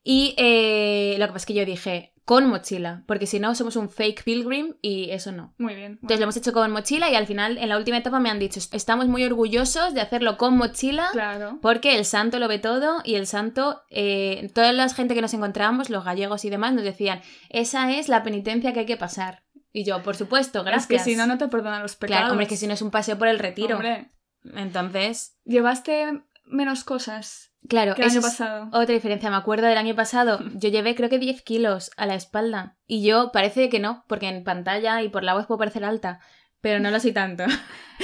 Y 0.04 0.36
eh, 0.38 1.16
lo 1.18 1.26
que 1.26 1.34
pasa 1.34 1.44
es 1.44 1.46
que 1.48 1.54
yo 1.54 1.66
dije, 1.66 2.16
con 2.26 2.48
mochila, 2.48 3.04
porque 3.06 3.28
si 3.28 3.40
no 3.40 3.54
somos 3.54 3.76
un 3.76 3.88
fake 3.88 4.24
pilgrim 4.24 4.74
y 4.82 5.12
eso 5.12 5.32
no. 5.32 5.54
Muy 5.60 5.76
bien. 5.76 5.94
Entonces 5.94 6.20
lo 6.20 6.24
hemos 6.24 6.38
hecho 6.38 6.54
con 6.54 6.72
mochila 6.72 7.10
y 7.12 7.16
al 7.16 7.28
final, 7.28 7.60
en 7.60 7.70
la 7.70 7.78
última 7.78 7.98
etapa, 7.98 8.20
me 8.20 8.32
han 8.32 8.40
dicho, 8.40 8.60
estamos 8.72 9.08
muy 9.08 9.24
orgullosos 9.24 9.94
de 9.94 10.02
hacerlo 10.02 10.38
con 10.38 10.58
mochila. 10.58 11.10
Claro. 11.12 11.60
Porque 11.62 11.96
el 11.96 12.04
santo 12.04 12.40
lo 12.40 12.48
ve 12.48 12.58
todo 12.58 13.02
y 13.04 13.14
el 13.14 13.28
santo, 13.28 13.84
eh, 13.92 14.50
toda 14.56 14.74
la 14.74 14.90
gente 14.90 15.14
que 15.14 15.22
nos 15.22 15.36
encontrábamos, 15.36 15.92
los 15.92 16.04
gallegos 16.04 16.46
y 16.46 16.50
demás, 16.50 16.74
nos 16.74 16.84
decían, 16.84 17.22
esa 17.50 17.92
es 17.92 18.10
la 18.10 18.24
penitencia 18.24 18.74
que 18.74 18.82
hay 18.82 18.86
que 18.88 18.98
pasar. 18.98 19.44
Y 19.72 19.84
yo, 19.84 20.02
por 20.02 20.16
supuesto, 20.16 20.64
gracias. 20.64 20.84
Es 20.84 20.88
que 20.88 21.12
si 21.12 21.16
no, 21.16 21.28
no 21.28 21.38
te 21.38 21.48
perdonan 21.48 21.84
los 21.84 21.96
pecados. 21.96 22.22
Claro, 22.22 22.32
hombre, 22.32 22.46
es 22.46 22.50
que 22.50 22.58
si 22.58 22.66
no 22.66 22.74
es 22.74 22.82
un 22.82 22.92
paseo 22.92 23.20
por 23.20 23.28
el 23.28 23.38
retiro. 23.38 23.76
Hombre, 23.76 24.10
Entonces, 24.56 25.38
¿llevaste 25.44 26.24
menos 26.46 26.84
cosas? 26.84 27.52
Claro, 27.68 27.96
el 27.96 28.04
año 28.04 28.20
es 28.20 28.26
pasado. 28.26 28.68
otra 28.68 28.94
diferencia. 28.94 29.30
Me 29.30 29.36
acuerdo 29.36 29.68
del 29.68 29.78
año 29.78 29.96
pasado, 29.96 30.40
yo 30.56 30.70
llevé 30.70 30.96
creo 30.96 31.10
que 31.10 31.20
10 31.20 31.42
kilos 31.42 31.92
a 31.98 32.06
la 32.06 32.16
espalda. 32.16 32.78
Y 32.88 33.04
yo 33.04 33.32
parece 33.32 33.70
que 33.70 33.80
no, 33.80 34.04
porque 34.08 34.28
en 34.28 34.44
pantalla 34.44 35.02
y 35.02 35.10
por 35.10 35.24
la 35.24 35.34
voz 35.34 35.46
puedo 35.48 35.60
parecer 35.60 35.84
alta. 35.84 36.20
Pero 36.62 36.80
no 36.80 36.92
lo 36.92 37.00
soy 37.00 37.12
tanto. 37.12 37.46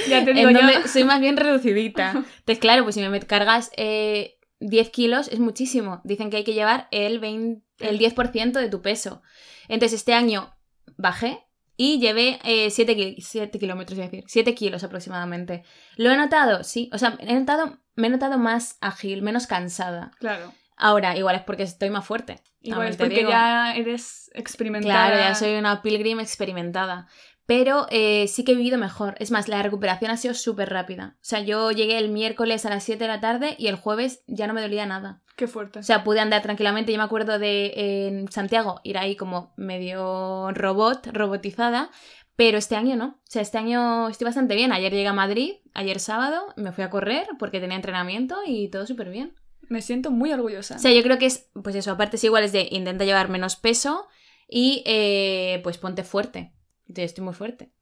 Ya 0.08 0.24
te 0.24 0.32
digo 0.32 0.48
yo. 0.48 0.58
soy 0.86 1.04
más 1.04 1.20
bien 1.20 1.36
reducidita. 1.36 2.12
Entonces, 2.38 2.58
claro, 2.58 2.82
pues 2.82 2.94
si 2.94 3.06
me 3.06 3.20
cargas 3.20 3.70
eh, 3.76 4.38
10 4.60 4.88
kilos 4.88 5.28
es 5.28 5.38
muchísimo. 5.38 6.00
Dicen 6.02 6.30
que 6.30 6.38
hay 6.38 6.44
que 6.44 6.54
llevar 6.54 6.88
el, 6.90 7.18
20 7.18 7.62
el 7.78 7.98
10% 7.98 8.52
de 8.52 8.68
tu 8.70 8.80
peso. 8.80 9.22
Entonces, 9.68 9.98
este 9.98 10.14
año 10.14 10.56
bajé 10.96 11.44
y 11.76 11.98
llevé 11.98 12.38
7, 12.70 13.50
kilómetros, 13.58 13.98
es 13.98 14.10
decir, 14.10 14.24
7 14.26 14.54
kilos 14.54 14.82
aproximadamente. 14.82 15.62
¿Lo 15.96 16.10
he 16.10 16.16
notado? 16.16 16.64
Sí. 16.64 16.88
O 16.92 16.98
sea, 16.98 17.18
he 17.20 17.34
notado, 17.34 17.81
me 17.94 18.06
he 18.06 18.10
notado 18.10 18.38
más 18.38 18.78
ágil, 18.80 19.22
menos 19.22 19.46
cansada. 19.46 20.12
Claro. 20.18 20.52
Ahora, 20.76 21.16
igual 21.16 21.36
es 21.36 21.42
porque 21.42 21.62
estoy 21.62 21.90
más 21.90 22.04
fuerte. 22.04 22.40
Igual 22.60 22.88
es 22.88 22.96
porque 22.96 23.16
digo. 23.16 23.30
ya 23.30 23.74
eres 23.74 24.30
experimentada. 24.34 25.08
Claro, 25.08 25.16
ya 25.20 25.34
soy 25.34 25.54
una 25.54 25.82
pilgrim 25.82 26.20
experimentada. 26.20 27.08
Pero 27.44 27.86
eh, 27.90 28.28
sí 28.28 28.44
que 28.44 28.52
he 28.52 28.54
vivido 28.54 28.78
mejor. 28.78 29.16
Es 29.18 29.30
más, 29.30 29.48
la 29.48 29.62
recuperación 29.62 30.10
ha 30.10 30.16
sido 30.16 30.32
súper 30.32 30.70
rápida. 30.70 31.16
O 31.16 31.24
sea, 31.24 31.40
yo 31.40 31.72
llegué 31.72 31.98
el 31.98 32.08
miércoles 32.08 32.64
a 32.64 32.70
las 32.70 32.84
7 32.84 33.02
de 33.02 33.08
la 33.08 33.20
tarde 33.20 33.56
y 33.58 33.66
el 33.66 33.76
jueves 33.76 34.22
ya 34.26 34.46
no 34.46 34.54
me 34.54 34.62
dolía 34.62 34.86
nada. 34.86 35.22
Qué 35.36 35.48
fuerte. 35.48 35.80
O 35.80 35.82
sea, 35.82 36.04
pude 36.04 36.20
andar 36.20 36.42
tranquilamente. 36.42 36.92
Yo 36.92 36.98
me 36.98 37.04
acuerdo 37.04 37.38
de 37.38 38.06
en 38.06 38.30
Santiago 38.30 38.80
ir 38.84 38.96
ahí 38.96 39.16
como 39.16 39.52
medio 39.56 40.52
robot, 40.52 41.08
robotizada. 41.12 41.90
Pero 42.36 42.58
este 42.58 42.76
año 42.76 42.96
no. 42.96 43.06
O 43.06 43.20
sea, 43.30 43.42
este 43.42 43.58
año 43.58 44.08
estoy 44.08 44.24
bastante 44.24 44.54
bien. 44.54 44.72
Ayer 44.72 44.92
llegué 44.92 45.08
a 45.08 45.12
Madrid, 45.12 45.54
ayer 45.74 46.00
sábado, 46.00 46.54
me 46.56 46.72
fui 46.72 46.84
a 46.84 46.90
correr 46.90 47.26
porque 47.38 47.60
tenía 47.60 47.76
entrenamiento 47.76 48.36
y 48.46 48.68
todo 48.68 48.86
súper 48.86 49.10
bien. 49.10 49.34
Me 49.68 49.82
siento 49.82 50.10
muy 50.10 50.32
orgullosa. 50.32 50.76
O 50.76 50.78
sea, 50.78 50.92
yo 50.92 51.02
creo 51.02 51.18
que 51.18 51.26
es, 51.26 51.50
pues 51.62 51.76
eso, 51.76 51.92
aparte 51.92 52.16
es 52.16 52.24
igual, 52.24 52.44
es 52.44 52.52
de 52.52 52.68
intenta 52.70 53.04
llevar 53.04 53.28
menos 53.28 53.56
peso 53.56 54.06
y 54.48 54.82
eh, 54.86 55.60
pues 55.62 55.78
ponte 55.78 56.04
fuerte. 56.04 56.52
Yo 56.86 57.02
estoy 57.02 57.24
muy 57.24 57.34
fuerte. 57.34 57.72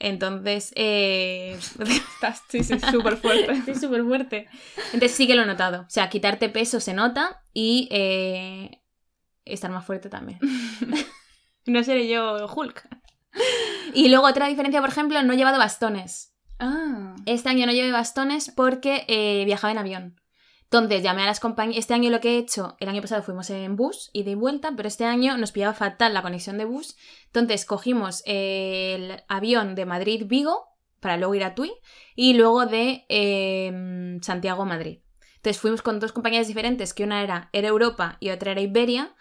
Entonces, 0.00 0.72
eh... 0.76 1.58
Estás, 1.58 2.42
sí, 2.48 2.64
sí, 2.64 2.80
súper 2.90 3.16
fuerte. 3.16 3.52
estoy 3.58 3.74
súper 3.74 4.02
fuerte. 4.02 4.48
Entonces 4.92 5.12
sí 5.12 5.26
que 5.26 5.34
lo 5.34 5.42
he 5.42 5.46
notado. 5.46 5.82
O 5.82 5.90
sea, 5.90 6.08
quitarte 6.08 6.48
peso 6.48 6.80
se 6.80 6.94
nota 6.94 7.42
y 7.52 7.88
eh, 7.90 8.82
estar 9.44 9.70
más 9.70 9.84
fuerte 9.84 10.08
también. 10.08 10.38
no 11.66 11.84
seré 11.84 12.08
yo 12.08 12.46
Hulk. 12.46 12.88
Y 13.94 14.08
luego 14.08 14.26
otra 14.26 14.48
diferencia, 14.48 14.80
por 14.80 14.90
ejemplo, 14.90 15.22
no 15.22 15.32
he 15.32 15.36
llevado 15.36 15.58
bastones. 15.58 16.32
ah. 16.58 17.16
Este 17.26 17.48
año 17.48 17.66
no 17.66 17.72
llevé 17.72 17.90
bastones 17.92 18.52
porque 18.54 19.04
eh, 19.08 19.44
viajaba 19.44 19.72
en 19.72 19.78
avión. 19.78 20.20
Entonces 20.64 21.02
llamé 21.02 21.22
a 21.22 21.26
las 21.26 21.40
compañías. 21.40 21.78
Este 21.78 21.94
año 21.94 22.10
lo 22.10 22.20
que 22.20 22.34
he 22.34 22.38
hecho, 22.38 22.76
el 22.78 22.88
año 22.88 23.02
pasado 23.02 23.22
fuimos 23.22 23.50
en 23.50 23.74
bus 23.74 24.10
y 24.12 24.22
de 24.22 24.36
vuelta, 24.36 24.72
pero 24.76 24.86
este 24.86 25.04
año 25.04 25.36
nos 25.36 25.50
pillaba 25.50 25.74
fatal 25.74 26.14
la 26.14 26.22
conexión 26.22 26.58
de 26.58 26.64
bus. 26.64 26.96
Entonces 27.26 27.64
cogimos 27.64 28.22
el 28.24 29.22
avión 29.26 29.74
de 29.74 29.86
Madrid-Vigo 29.86 30.68
para 31.00 31.16
luego 31.16 31.34
ir 31.34 31.42
a 31.42 31.56
Tui 31.56 31.72
y 32.14 32.34
luego 32.34 32.66
de 32.66 33.04
eh, 33.08 34.18
Santiago 34.22 34.62
a 34.62 34.66
Madrid. 34.66 35.00
Entonces 35.36 35.60
fuimos 35.60 35.82
con 35.82 35.98
dos 35.98 36.12
compañías 36.12 36.46
diferentes, 36.46 36.94
que 36.94 37.02
una 37.02 37.22
era 37.22 37.48
Air 37.52 37.64
Europa 37.64 38.18
y 38.20 38.30
otra 38.30 38.52
era 38.52 38.60
Iberia. 38.60 39.14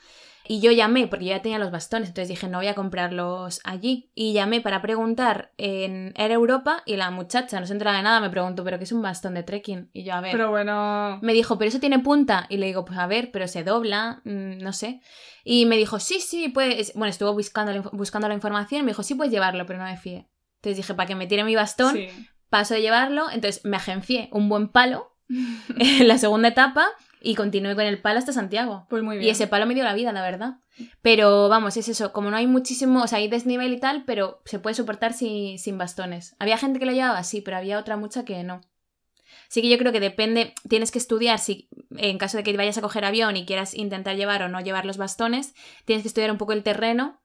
Y 0.47 0.61
yo 0.61 0.71
llamé, 0.71 1.07
porque 1.07 1.25
yo 1.25 1.31
ya 1.35 1.41
tenía 1.41 1.59
los 1.59 1.69
bastones, 1.69 2.09
entonces 2.09 2.29
dije, 2.29 2.47
no 2.47 2.57
voy 2.57 2.67
a 2.67 2.73
comprarlos 2.73 3.59
allí. 3.63 4.09
Y 4.15 4.33
llamé 4.33 4.61
para 4.61 4.81
preguntar 4.81 5.51
en 5.57 6.11
Air 6.15 6.31
Europa 6.31 6.81
y 6.85 6.95
la 6.95 7.11
muchacha, 7.11 7.59
no 7.59 7.67
se 7.67 7.73
enteraba 7.73 7.97
de 7.97 8.03
nada, 8.03 8.19
me 8.19 8.29
preguntó, 8.31 8.63
¿pero 8.63 8.77
qué 8.79 8.85
es 8.85 8.91
un 8.91 9.01
bastón 9.03 9.35
de 9.35 9.43
trekking? 9.43 9.89
Y 9.93 10.03
yo, 10.03 10.13
a 10.15 10.21
ver. 10.21 10.31
Pero 10.31 10.49
bueno. 10.49 11.19
Me 11.21 11.33
dijo, 11.33 11.57
¿pero 11.59 11.69
eso 11.69 11.79
tiene 11.79 11.99
punta? 11.99 12.47
Y 12.49 12.57
le 12.57 12.65
digo, 12.65 12.83
pues 12.83 12.97
a 12.97 13.05
ver, 13.05 13.29
pero 13.31 13.47
se 13.47 13.63
dobla, 13.63 14.21
mm, 14.23 14.57
no 14.59 14.73
sé. 14.73 15.01
Y 15.43 15.65
me 15.67 15.77
dijo, 15.77 15.99
sí, 15.99 16.19
sí, 16.19 16.49
puedes. 16.49 16.93
Bueno, 16.95 17.09
estuvo 17.11 17.33
buscando 17.33 17.71
la, 17.71 17.81
buscando 17.93 18.27
la 18.27 18.33
información 18.33 18.85
me 18.85 18.91
dijo, 18.91 19.03
sí, 19.03 19.13
puedes 19.15 19.31
llevarlo, 19.31 19.65
pero 19.67 19.77
no 19.79 19.85
me 19.85 19.97
fié. 19.97 20.29
Entonces 20.61 20.77
dije, 20.77 20.93
para 20.95 21.07
que 21.07 21.15
me 21.15 21.27
tire 21.27 21.43
mi 21.43 21.55
bastón, 21.55 21.95
Sí. 21.95 22.07
paso 22.49 22.73
de 22.73 22.81
llevarlo. 22.81 23.29
Entonces 23.31 23.63
me 23.65 23.77
agencié 23.77 24.29
un 24.31 24.49
buen 24.49 24.67
palo 24.69 25.15
en 25.77 26.07
la 26.07 26.17
segunda 26.17 26.47
etapa 26.47 26.87
y 27.21 27.35
continué 27.35 27.75
con 27.75 27.85
el 27.85 28.01
palo 28.01 28.19
hasta 28.19 28.33
Santiago. 28.33 28.85
Pues 28.89 29.03
muy 29.03 29.17
bien. 29.17 29.27
Y 29.27 29.29
ese 29.31 29.47
palo 29.47 29.65
me 29.65 29.73
dio 29.75 29.83
la 29.83 29.93
vida, 29.93 30.11
la 30.13 30.21
verdad. 30.21 30.55
Pero 31.01 31.49
vamos, 31.49 31.75
es 31.77 31.87
eso, 31.89 32.13
como 32.13 32.29
no 32.31 32.37
hay 32.37 32.47
muchísimo, 32.47 33.03
o 33.03 33.07
sea, 33.07 33.17
hay 33.19 33.27
desnivel 33.27 33.73
y 33.73 33.79
tal, 33.79 34.05
pero 34.05 34.41
se 34.45 34.59
puede 34.59 34.73
soportar 34.75 35.13
si- 35.13 35.57
sin 35.57 35.77
bastones. 35.77 36.35
Había 36.39 36.57
gente 36.57 36.79
que 36.79 36.85
lo 36.85 36.91
llevaba, 36.93 37.23
sí, 37.23 37.41
pero 37.41 37.57
había 37.57 37.77
otra 37.79 37.97
mucha 37.97 38.23
que 38.25 38.43
no. 38.43 38.61
Así 39.49 39.61
que 39.61 39.69
yo 39.69 39.77
creo 39.77 39.91
que 39.91 39.99
depende, 39.99 40.53
tienes 40.67 40.91
que 40.91 40.99
estudiar 40.99 41.39
si 41.39 41.69
en 41.97 42.17
caso 42.17 42.37
de 42.37 42.43
que 42.43 42.55
vayas 42.55 42.77
a 42.77 42.81
coger 42.81 43.03
avión 43.05 43.35
y 43.35 43.45
quieras 43.45 43.73
intentar 43.73 44.15
llevar 44.15 44.43
o 44.43 44.47
no 44.49 44.59
llevar 44.61 44.85
los 44.85 44.97
bastones, 44.97 45.53
tienes 45.85 46.03
que 46.03 46.07
estudiar 46.07 46.31
un 46.31 46.37
poco 46.37 46.53
el 46.53 46.63
terreno 46.63 47.19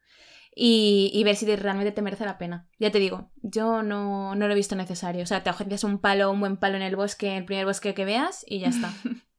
y, 0.57 1.11
y 1.15 1.23
ver 1.25 1.37
si 1.37 1.47
te- 1.47 1.57
realmente 1.57 1.93
te 1.93 2.03
merece 2.03 2.25
la 2.25 2.39
pena. 2.39 2.67
Ya 2.79 2.91
te 2.91 2.99
digo, 2.99 3.31
yo 3.43 3.83
no, 3.83 4.35
no 4.35 4.47
lo 4.47 4.53
he 4.53 4.57
visto 4.57 4.75
necesario. 4.77 5.23
O 5.23 5.27
sea, 5.27 5.43
te 5.43 5.51
agencias 5.51 5.85
un 5.85 5.99
palo, 5.99 6.31
un 6.31 6.41
buen 6.41 6.57
palo 6.57 6.77
en 6.77 6.83
el 6.83 6.97
bosque, 6.97 7.37
el 7.37 7.45
primer 7.45 7.67
bosque 7.67 7.95
que 7.95 8.05
veas 8.05 8.45
y 8.49 8.61
ya 8.61 8.69
está. 8.69 8.93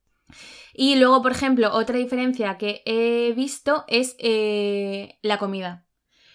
Y 0.78 0.96
luego, 0.96 1.22
por 1.22 1.32
ejemplo, 1.32 1.72
otra 1.74 1.98
diferencia 1.98 2.58
que 2.58 2.82
he 2.86 3.32
visto 3.34 3.86
es 3.88 4.16
eh, 4.20 5.18
la 5.22 5.38
comida. 5.38 5.86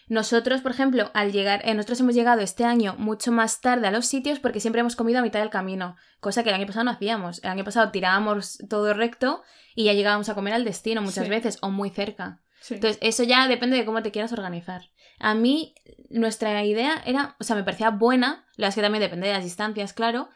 Nosotros, 0.08 0.62
por 0.62 0.72
ejemplo, 0.72 1.10
al 1.14 1.30
llegar, 1.30 1.60
eh, 1.64 1.74
nosotros 1.74 2.00
hemos 2.00 2.14
llegado 2.14 2.40
este 2.40 2.64
año 2.64 2.94
mucho 2.98 3.30
más 3.32 3.60
tarde 3.60 3.86
a 3.86 3.90
los 3.90 4.06
sitios 4.06 4.40
porque 4.40 4.58
siempre 4.58 4.80
hemos 4.80 4.96
comido 4.96 5.18
a 5.20 5.22
mitad 5.22 5.40
del 5.40 5.50
camino, 5.50 5.94
cosa 6.20 6.42
que 6.42 6.48
el 6.48 6.54
año 6.56 6.66
pasado 6.66 6.84
no 6.84 6.90
hacíamos. 6.90 7.44
El 7.44 7.50
año 7.50 7.64
pasado 7.64 7.90
tirábamos 7.92 8.58
todo 8.68 8.94
recto 8.94 9.42
y 9.76 9.84
ya 9.84 9.92
llegábamos 9.92 10.28
a 10.30 10.34
comer 10.34 10.54
al 10.54 10.64
destino 10.64 11.02
muchas 11.02 11.24
Sí. 11.24 11.30
veces 11.30 11.58
o 11.60 11.70
muy 11.70 11.90
cerca. 11.90 12.40
Sí. 12.60 12.74
Entonces, 12.74 12.98
eso 13.02 13.22
ya 13.24 13.46
depende 13.46 13.76
de 13.76 13.84
cómo 13.84 14.02
te 14.02 14.10
quieras 14.10 14.32
organizar. 14.32 14.90
A 15.18 15.34
mí, 15.34 15.74
nuestra 16.08 16.64
idea 16.64 17.02
era, 17.04 17.36
o 17.38 17.44
sea, 17.44 17.54
me 17.56 17.62
parecía 17.62 17.90
buena, 17.90 18.46
la 18.56 18.68
es 18.68 18.74
que 18.74 18.80
también 18.82 19.02
depende 19.02 19.28
de 19.28 19.34
las 19.34 19.44
distancias, 19.44 19.92
claro, 19.92 20.28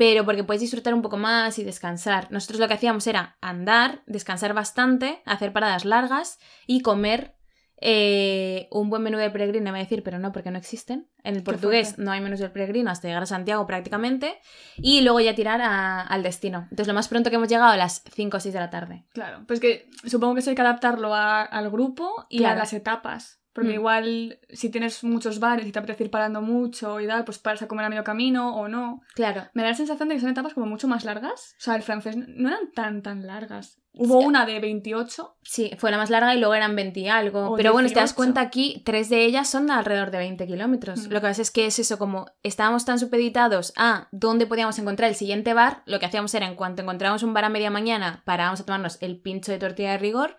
pero 0.00 0.24
porque 0.24 0.44
puedes 0.44 0.62
disfrutar 0.62 0.94
un 0.94 1.02
poco 1.02 1.18
más 1.18 1.58
y 1.58 1.62
descansar. 1.64 2.28
Nosotros 2.30 2.58
lo 2.58 2.68
que 2.68 2.72
hacíamos 2.72 3.06
era 3.06 3.36
andar, 3.42 4.02
descansar 4.06 4.54
bastante, 4.54 5.20
hacer 5.26 5.52
paradas 5.52 5.84
largas 5.84 6.38
y 6.66 6.80
comer 6.80 7.34
eh, 7.82 8.66
un 8.70 8.88
buen 8.88 9.02
menú 9.02 9.18
del 9.18 9.30
peregrino, 9.30 9.68
iba 9.68 9.76
a 9.76 9.82
decir, 9.82 10.02
pero 10.02 10.18
no, 10.18 10.32
porque 10.32 10.50
no 10.50 10.56
existen. 10.56 11.08
En 11.22 11.36
el 11.36 11.42
portugués 11.42 11.98
no 11.98 12.12
hay 12.12 12.20
menús 12.22 12.38
del 12.40 12.50
peregrino 12.50 12.90
hasta 12.90 13.08
llegar 13.08 13.22
a 13.24 13.26
Santiago 13.26 13.66
prácticamente, 13.66 14.38
y 14.76 15.02
luego 15.02 15.20
ya 15.20 15.34
tirar 15.34 15.60
a- 15.60 16.00
al 16.00 16.22
destino. 16.22 16.60
Entonces, 16.70 16.86
lo 16.88 16.94
más 16.94 17.08
pronto 17.08 17.28
que 17.28 17.36
hemos 17.36 17.48
llegado 17.48 17.70
a 17.70 17.76
las 17.76 18.02
5 18.14 18.38
o 18.38 18.40
6 18.40 18.54
de 18.54 18.60
la 18.60 18.70
tarde. 18.70 19.04
Claro, 19.12 19.44
pues 19.46 19.60
que 19.60 19.88
supongo 20.06 20.32
que 20.34 20.40
eso 20.40 20.48
hay 20.50 20.56
que 20.56 20.62
adaptarlo 20.62 21.14
a- 21.14 21.42
al 21.42 21.70
grupo 21.70 22.26
y 22.30 22.38
Claro. 22.38 22.54
a 22.56 22.58
las 22.60 22.72
etapas. 22.72 23.39
Porque 23.52 23.70
Mm. 23.70 23.74
igual 23.74 24.38
si 24.50 24.70
tienes 24.70 25.02
muchos 25.02 25.40
bares 25.40 25.66
y 25.66 25.72
te 25.72 25.78
apetece 25.80 26.04
ir 26.04 26.10
parando 26.10 26.40
mucho 26.40 27.00
y 27.00 27.06
tal, 27.08 27.24
pues 27.24 27.38
paras 27.38 27.62
a 27.62 27.66
comer 27.68 27.84
a 27.86 27.88
medio 27.88 28.04
camino 28.04 28.54
o 28.56 28.68
no. 28.68 29.02
Claro. 29.14 29.42
Me 29.54 29.62
da 29.62 29.70
la 29.70 29.74
sensación 29.74 30.08
de 30.08 30.14
que 30.14 30.20
son 30.20 30.30
etapas 30.30 30.54
como 30.54 30.66
mucho 30.66 30.86
más 30.86 31.04
largas. 31.04 31.54
O 31.58 31.60
sea, 31.60 31.74
el 31.74 31.82
francés 31.82 32.16
no 32.16 32.48
eran 32.48 32.70
tan 32.72 33.02
tan 33.02 33.26
largas. 33.26 33.78
Hubo 33.92 34.20
Sí. 34.20 34.26
una 34.26 34.46
de 34.46 34.60
28. 34.60 35.36
Sí, 35.42 35.72
fue 35.78 35.90
la 35.90 35.96
más 35.96 36.10
larga 36.10 36.32
y 36.32 36.38
luego 36.38 36.54
eran 36.54 36.76
20 36.76 37.00
y 37.00 37.08
algo. 37.08 37.50
O 37.50 37.56
Pero 37.56 37.72
bueno, 37.72 37.88
si 37.88 37.94
te 37.94 37.98
das 37.98 38.10
18. 38.10 38.16
cuenta 38.16 38.40
aquí, 38.40 38.82
tres 38.86 39.08
de 39.08 39.24
ellas 39.24 39.50
son 39.50 39.66
de 39.66 39.72
alrededor 39.72 40.12
de 40.12 40.18
20 40.18 40.46
kilómetros. 40.46 41.08
Mm. 41.08 41.12
Lo 41.12 41.20
que 41.20 41.26
pasa 41.26 41.42
es 41.42 41.50
que 41.50 41.66
es 41.66 41.76
eso, 41.80 41.98
como 41.98 42.26
estábamos 42.44 42.84
tan 42.84 43.00
supeditados 43.00 43.72
a 43.76 44.06
dónde 44.12 44.46
podíamos 44.46 44.78
encontrar 44.78 45.08
el 45.08 45.16
siguiente 45.16 45.54
bar, 45.54 45.82
lo 45.86 45.98
que 45.98 46.06
hacíamos 46.06 46.32
era 46.34 46.46
en 46.46 46.54
cuanto 46.54 46.82
encontrábamos 46.82 47.24
un 47.24 47.34
bar 47.34 47.44
a 47.46 47.48
media 47.48 47.70
mañana, 47.70 48.22
parábamos 48.24 48.60
a 48.60 48.64
tomarnos 48.64 48.96
el 49.02 49.20
pincho 49.20 49.50
de 49.50 49.58
tortilla 49.58 49.90
de 49.90 49.98
rigor, 49.98 50.36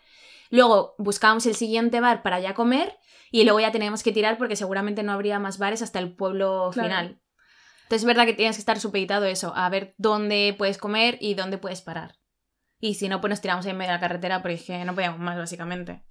luego 0.50 0.96
buscábamos 0.98 1.46
el 1.46 1.56
siguiente 1.56 2.00
bar 2.00 2.24
para 2.24 2.40
ya 2.40 2.54
comer 2.54 2.98
y 3.32 3.44
luego 3.44 3.60
ya 3.60 3.72
teníamos 3.72 4.04
que 4.04 4.12
tirar 4.12 4.38
porque 4.38 4.56
seguramente 4.56 5.02
no 5.02 5.14
habría 5.14 5.40
más 5.40 5.58
bares 5.58 5.82
hasta 5.82 6.00
el 6.00 6.14
pueblo 6.14 6.70
Claro. 6.74 6.90
final. 6.90 7.22
Entonces 7.84 8.04
es 8.04 8.06
verdad 8.06 8.26
que 8.26 8.34
tienes 8.34 8.56
que 8.58 8.62
estar 8.62 8.80
supeditado 8.80 9.26
eso, 9.26 9.54
a 9.56 9.68
ver 9.70 9.94
dónde 9.98 10.54
puedes 10.58 10.78
comer 10.78 11.18
y 11.20 11.34
dónde 11.34 11.58
puedes 11.58 11.82
parar. 11.82 12.16
Y 12.80 12.96
si 12.96 13.10
no, 13.10 13.22
pues 13.22 13.30
nos 13.30 13.42
tiramos 13.42 13.66
ahí 13.66 13.72
en 13.72 13.78
medio 13.78 13.92
de 13.92 13.98
la 13.98 14.00
carretera 14.00 14.42
porque 14.42 14.56
es 14.56 14.64
que 14.64 14.86
no 14.86 14.94
podíamos 14.96 15.20
más, 15.20 15.38
básicamente. 15.38 16.04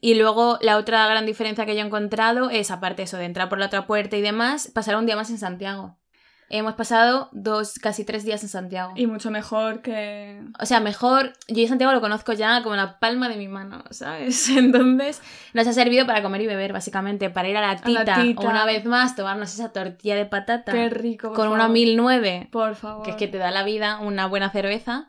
Y 0.00 0.14
luego 0.14 0.58
la 0.60 0.76
otra 0.76 1.06
gran 1.08 1.26
diferencia 1.26 1.66
que 1.66 1.74
yo 1.74 1.82
he 1.82 1.86
encontrado 1.86 2.50
es, 2.50 2.70
aparte 2.70 3.02
eso 3.02 3.16
de 3.16 3.24
entrar 3.24 3.48
por 3.48 3.58
la 3.58 3.66
otra 3.66 3.86
puerta 3.86 4.16
y 4.16 4.20
demás, 4.20 4.70
pasar 4.74 4.96
un 4.96 5.06
día 5.06 5.16
más 5.16 5.30
en 5.30 5.38
Santiago. 5.38 5.98
Hemos 6.48 6.74
pasado 6.74 7.28
dos, 7.32 7.74
casi 7.80 8.04
tres 8.04 8.24
días 8.24 8.42
en 8.44 8.48
Santiago. 8.48 8.92
Y 8.94 9.06
mucho 9.08 9.32
mejor 9.32 9.82
que... 9.82 10.40
O 10.60 10.66
sea, 10.66 10.78
mejor, 10.78 11.32
yo 11.48 11.66
Santiago 11.66 11.92
lo 11.92 12.00
conozco 12.00 12.32
ya 12.34 12.62
como 12.62 12.76
la 12.76 13.00
palma 13.00 13.28
de 13.28 13.36
mi 13.36 13.48
mano, 13.48 13.82
¿sabes? 13.90 14.48
Entonces 14.56 15.20
nos 15.54 15.66
ha 15.66 15.72
servido 15.72 16.06
para 16.06 16.22
comer 16.22 16.42
y 16.42 16.46
beber, 16.46 16.72
básicamente, 16.72 17.30
para 17.30 17.48
ir 17.48 17.56
a 17.56 17.60
la 17.62 17.72
la 17.74 17.80
tita, 17.80 18.22
tita. 18.22 18.42
una 18.42 18.64
vez 18.64 18.84
más, 18.84 19.16
tomarnos 19.16 19.52
esa 19.52 19.72
tortilla 19.72 20.14
de 20.14 20.26
patata 20.26 20.70
Qué 20.70 20.88
rico. 20.88 21.28
por 21.28 21.36
con 21.36 21.48
una 21.48 21.62
favor. 21.64 21.72
1009 21.74 22.48
Por 22.52 22.76
favor. 22.76 23.02
que 23.02 23.10
es 23.10 23.16
que 23.16 23.26
te 23.26 23.38
da 23.38 23.50
la 23.50 23.64
vida 23.64 23.98
una 23.98 24.26
buena 24.26 24.50
cerveza. 24.50 25.08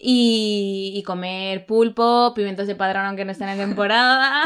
Y, 0.00 0.92
y 0.94 1.02
comer 1.02 1.66
pulpo, 1.66 2.32
pimientos 2.34 2.68
de 2.68 2.76
padrón 2.76 3.04
aunque 3.06 3.24
no 3.24 3.32
estén 3.32 3.48
en 3.48 3.58
temporada. 3.68 4.44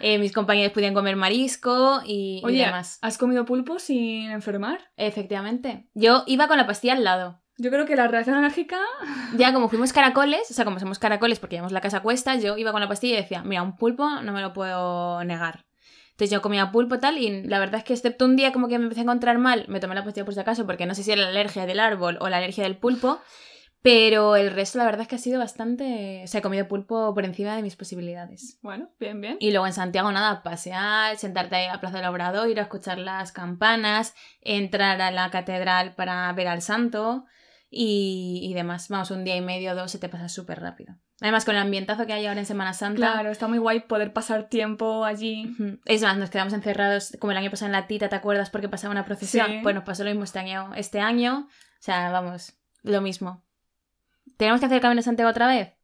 Eh, 0.00 0.18
mis 0.18 0.32
compañeros 0.32 0.72
podían 0.72 0.94
comer 0.94 1.16
marisco 1.16 2.00
y, 2.04 2.40
y 2.42 2.46
Oye, 2.46 2.64
demás. 2.64 2.98
¿has 3.02 3.18
comido 3.18 3.44
pulpo 3.44 3.78
sin 3.78 4.30
enfermar? 4.30 4.90
Efectivamente. 4.96 5.88
Yo 5.94 6.22
iba 6.26 6.46
con 6.48 6.56
la 6.56 6.66
pastilla 6.66 6.94
al 6.94 7.04
lado. 7.04 7.40
Yo 7.58 7.70
creo 7.70 7.84
que 7.84 7.94
la 7.94 8.08
reacción 8.08 8.36
alérgica. 8.36 8.78
Ya 9.36 9.52
como 9.52 9.68
fuimos 9.68 9.92
caracoles, 9.92 10.50
o 10.50 10.54
sea, 10.54 10.64
como 10.64 10.80
somos 10.80 10.98
caracoles 10.98 11.38
porque 11.38 11.56
llevamos 11.56 11.72
la 11.72 11.82
casa 11.82 11.98
a 11.98 12.02
cuestas, 12.02 12.42
yo 12.42 12.56
iba 12.56 12.72
con 12.72 12.80
la 12.80 12.88
pastilla 12.88 13.18
y 13.18 13.22
decía, 13.22 13.42
mira, 13.42 13.62
un 13.62 13.76
pulpo 13.76 14.08
no 14.22 14.32
me 14.32 14.40
lo 14.40 14.54
puedo 14.54 15.22
negar. 15.24 15.66
Entonces 16.12 16.30
yo 16.30 16.42
comía 16.42 16.70
pulpo 16.70 16.98
tal 16.98 17.18
y 17.18 17.42
la 17.44 17.58
verdad 17.58 17.76
es 17.76 17.84
que 17.84 17.92
excepto 17.92 18.24
un 18.24 18.36
día 18.36 18.52
como 18.52 18.68
que 18.68 18.78
me 18.78 18.84
empecé 18.84 19.00
a 19.00 19.04
encontrar 19.04 19.38
mal, 19.38 19.66
me 19.68 19.80
tomé 19.80 19.94
la 19.94 20.04
pastilla 20.04 20.24
por 20.24 20.34
si 20.34 20.40
acaso 20.40 20.66
porque 20.66 20.86
no 20.86 20.94
sé 20.94 21.02
si 21.02 21.12
era 21.12 21.22
la 21.22 21.28
alergia 21.28 21.66
del 21.66 21.80
árbol 21.80 22.18
o 22.20 22.28
la 22.28 22.38
alergia 22.38 22.64
del 22.64 22.76
pulpo, 22.76 23.20
pero 23.82 24.36
el 24.36 24.50
resto 24.50 24.78
la 24.78 24.84
verdad 24.84 25.02
es 25.02 25.08
que 25.08 25.16
ha 25.16 25.18
sido 25.18 25.38
bastante... 25.38 26.22
O 26.24 26.26
sea, 26.26 26.40
he 26.40 26.42
comido 26.42 26.68
pulpo 26.68 27.14
por 27.14 27.24
encima 27.24 27.56
de 27.56 27.62
mis 27.62 27.76
posibilidades. 27.76 28.58
Bueno, 28.62 28.90
bien, 28.98 29.20
bien. 29.20 29.36
Y 29.40 29.50
luego 29.50 29.66
en 29.66 29.72
Santiago 29.72 30.12
nada, 30.12 30.42
pasear, 30.42 31.16
sentarte 31.16 31.56
ahí 31.56 31.66
a 31.66 31.80
Plaza 31.80 31.98
del 31.98 32.08
Obrador, 32.08 32.48
ir 32.48 32.58
a 32.58 32.64
escuchar 32.64 32.98
las 32.98 33.32
campanas, 33.32 34.14
entrar 34.40 35.00
a 35.00 35.10
la 35.10 35.30
catedral 35.30 35.94
para 35.94 36.32
ver 36.32 36.48
al 36.48 36.62
santo 36.62 37.24
y, 37.70 38.40
y 38.42 38.54
demás. 38.54 38.88
Vamos, 38.88 39.10
un 39.10 39.24
día 39.24 39.36
y 39.36 39.40
medio 39.40 39.72
o 39.72 39.74
dos 39.74 39.90
se 39.90 39.98
te 39.98 40.08
pasa 40.08 40.28
súper 40.28 40.60
rápido. 40.60 40.96
Además, 41.22 41.44
con 41.44 41.54
el 41.54 41.60
ambientazo 41.60 42.06
que 42.06 42.14
hay 42.14 42.26
ahora 42.26 42.40
en 42.40 42.46
Semana 42.46 42.72
Santa. 42.72 43.12
Claro, 43.12 43.30
está 43.30 43.46
muy 43.46 43.58
guay 43.58 43.80
poder 43.80 44.12
pasar 44.12 44.48
tiempo 44.48 45.04
allí. 45.04 45.54
Es 45.84 46.02
más, 46.02 46.16
nos 46.16 46.30
quedamos 46.30 46.54
encerrados 46.54 47.16
como 47.18 47.32
el 47.32 47.38
año 47.38 47.50
pasado 47.50 47.66
en 47.66 47.72
la 47.72 47.86
Tita, 47.86 48.08
¿te 48.08 48.16
acuerdas? 48.16 48.48
Porque 48.48 48.70
pasaba 48.70 48.92
una 48.92 49.04
procesión. 49.04 49.46
Sí. 49.46 49.58
Pues 49.62 49.74
nos 49.74 49.84
pasó 49.84 50.02
lo 50.02 50.10
mismo 50.10 50.24
este 50.24 50.38
año. 50.38 50.72
Este 50.74 51.00
año, 51.00 51.46
o 51.48 51.82
sea, 51.82 52.10
vamos, 52.10 52.54
lo 52.82 53.02
mismo. 53.02 53.44
¿Tenemos 54.40 54.58
que 54.58 54.64
hacer 54.64 54.76
el 54.76 54.80
Camino 54.80 55.00
de 55.00 55.04
Santiago 55.04 55.30
otra 55.30 55.48
vez? 55.48 55.74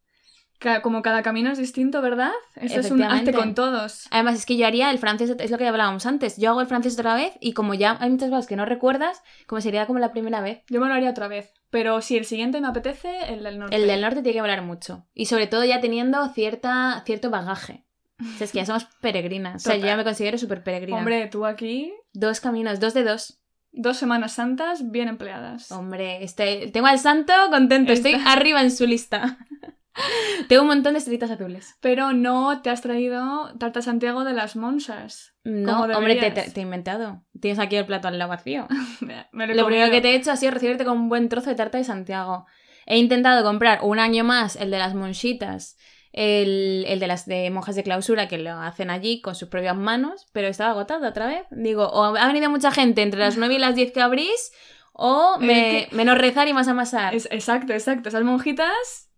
Como 0.81 1.03
cada 1.03 1.21
camino 1.21 1.51
es 1.51 1.59
distinto, 1.59 2.01
¿verdad? 2.01 2.31
Eso 2.55 2.79
es 2.79 2.89
un 2.89 3.03
hazte 3.03 3.31
con 3.31 3.53
todos. 3.53 4.07
Además, 4.09 4.33
es 4.33 4.47
que 4.47 4.57
yo 4.57 4.65
haría 4.65 4.89
el 4.89 4.97
francés, 4.97 5.35
es 5.37 5.51
lo 5.51 5.59
que 5.59 5.67
hablábamos 5.67 6.07
antes. 6.07 6.37
Yo 6.37 6.49
hago 6.49 6.61
el 6.61 6.65
francés 6.65 6.97
otra 6.97 7.13
vez 7.13 7.33
y 7.39 7.53
como 7.53 7.75
ya 7.75 7.97
hay 7.99 8.09
muchas 8.09 8.31
cosas 8.31 8.47
que 8.47 8.55
no 8.55 8.65
recuerdas, 8.65 9.21
como 9.45 9.61
sería 9.61 9.85
como 9.85 9.99
la 9.99 10.11
primera 10.11 10.41
vez. 10.41 10.63
Yo 10.69 10.81
me 10.81 10.87
lo 10.87 10.95
haría 10.95 11.11
otra 11.11 11.27
vez. 11.27 11.53
Pero 11.69 12.01
si 12.01 12.17
el 12.17 12.25
siguiente 12.25 12.59
me 12.59 12.67
apetece, 12.67 13.31
el 13.31 13.43
del 13.43 13.59
norte. 13.59 13.75
El 13.75 13.85
del 13.85 14.01
norte 14.01 14.23
tiene 14.23 14.33
que 14.33 14.39
hablar 14.39 14.63
mucho. 14.63 15.05
Y 15.13 15.27
sobre 15.27 15.45
todo 15.45 15.63
ya 15.63 15.79
teniendo 15.79 16.27
cierta, 16.29 17.03
cierto 17.05 17.29
bagaje. 17.29 17.85
O 18.19 18.37
sea, 18.39 18.45
es 18.45 18.51
que 18.51 18.57
ya 18.57 18.65
somos 18.65 18.85
peregrinas. 19.01 19.57
O 19.57 19.69
sea, 19.69 19.77
yo 19.77 19.85
ya 19.85 19.97
me 19.97 20.03
considero 20.03 20.39
súper 20.39 20.63
peregrina. 20.63 20.97
Hombre, 20.97 21.27
tú 21.27 21.45
aquí, 21.45 21.93
Dos 22.11 22.39
caminos, 22.39 22.79
dos 22.79 22.95
de 22.95 23.03
dos. 23.03 23.39
Dos 23.71 23.97
Semanas 23.97 24.33
Santas 24.33 24.89
bien 24.91 25.07
empleadas. 25.07 25.71
Hombre, 25.71 26.23
este, 26.23 26.69
tengo 26.71 26.87
al 26.87 26.99
santo 26.99 27.33
contento, 27.51 27.93
estoy 27.93 28.13
arriba 28.25 28.61
en 28.61 28.71
su 28.71 28.85
lista. 28.87 29.37
tengo 30.47 30.61
un 30.63 30.67
montón 30.67 30.93
de 30.93 30.99
estrellitas 30.99 31.31
azules. 31.31 31.75
Pero 31.81 32.13
no 32.13 32.61
te 32.61 32.69
has 32.69 32.81
traído 32.81 33.53
Tarta 33.57 33.81
Santiago 33.81 34.23
de 34.23 34.33
las 34.33 34.55
Monsas. 34.55 35.33
No, 35.43 35.81
hombre, 35.97 36.15
te, 36.15 36.31
te- 36.31 36.51
te 36.51 36.59
he 36.59 36.63
inventado. 36.63 37.23
Tienes 37.39 37.59
aquí 37.59 37.75
el 37.75 37.85
plato 37.85 38.07
al 38.07 38.17
lado 38.19 38.29
vacío. 38.29 38.67
Me- 39.01 39.27
me 39.31 39.47
lo 39.53 39.65
primero 39.65 39.91
que 39.91 40.01
te 40.01 40.11
he 40.11 40.15
hecho 40.15 40.31
ha 40.31 40.35
sido 40.37 40.51
recibirte 40.51 40.85
con 40.85 40.97
un 40.97 41.09
buen 41.09 41.29
trozo 41.29 41.49
de 41.49 41.55
tarta 41.55 41.77
de 41.77 41.83
Santiago. 41.83 42.45
He 42.85 42.97
intentado 42.97 43.43
comprar 43.43 43.79
un 43.83 43.99
año 43.99 44.23
más 44.23 44.55
el 44.55 44.71
de 44.71 44.77
las 44.77 44.93
monchitas, 44.93 45.77
el, 46.13 46.85
el 46.87 46.99
de 46.99 47.07
las 47.07 47.25
de 47.25 47.49
monjas 47.49 47.75
de 47.75 47.83
clausura 47.83 48.27
que 48.27 48.37
lo 48.37 48.51
hacen 48.59 48.89
allí 48.89 49.21
con 49.21 49.35
sus 49.35 49.49
propias 49.49 49.75
manos, 49.75 50.27
pero 50.31 50.47
estaba 50.47 50.71
agotado 50.71 51.07
otra 51.07 51.27
vez. 51.27 51.45
Digo, 51.51 51.87
o 51.87 52.03
ha 52.15 52.27
venido 52.27 52.49
mucha 52.49 52.71
gente 52.71 53.01
entre 53.01 53.19
las 53.19 53.37
9 53.37 53.55
y 53.55 53.59
las 53.59 53.75
10 53.75 53.91
que 53.91 54.01
abrís, 54.01 54.51
o 54.93 55.37
me- 55.39 55.87
menos 55.91 56.17
rezar 56.17 56.47
y 56.47 56.53
más 56.53 56.67
amasar. 56.67 57.13
Es- 57.15 57.27
exacto, 57.31 57.73
exacto. 57.73 58.09
Esas 58.09 58.23
monjitas, 58.23 59.09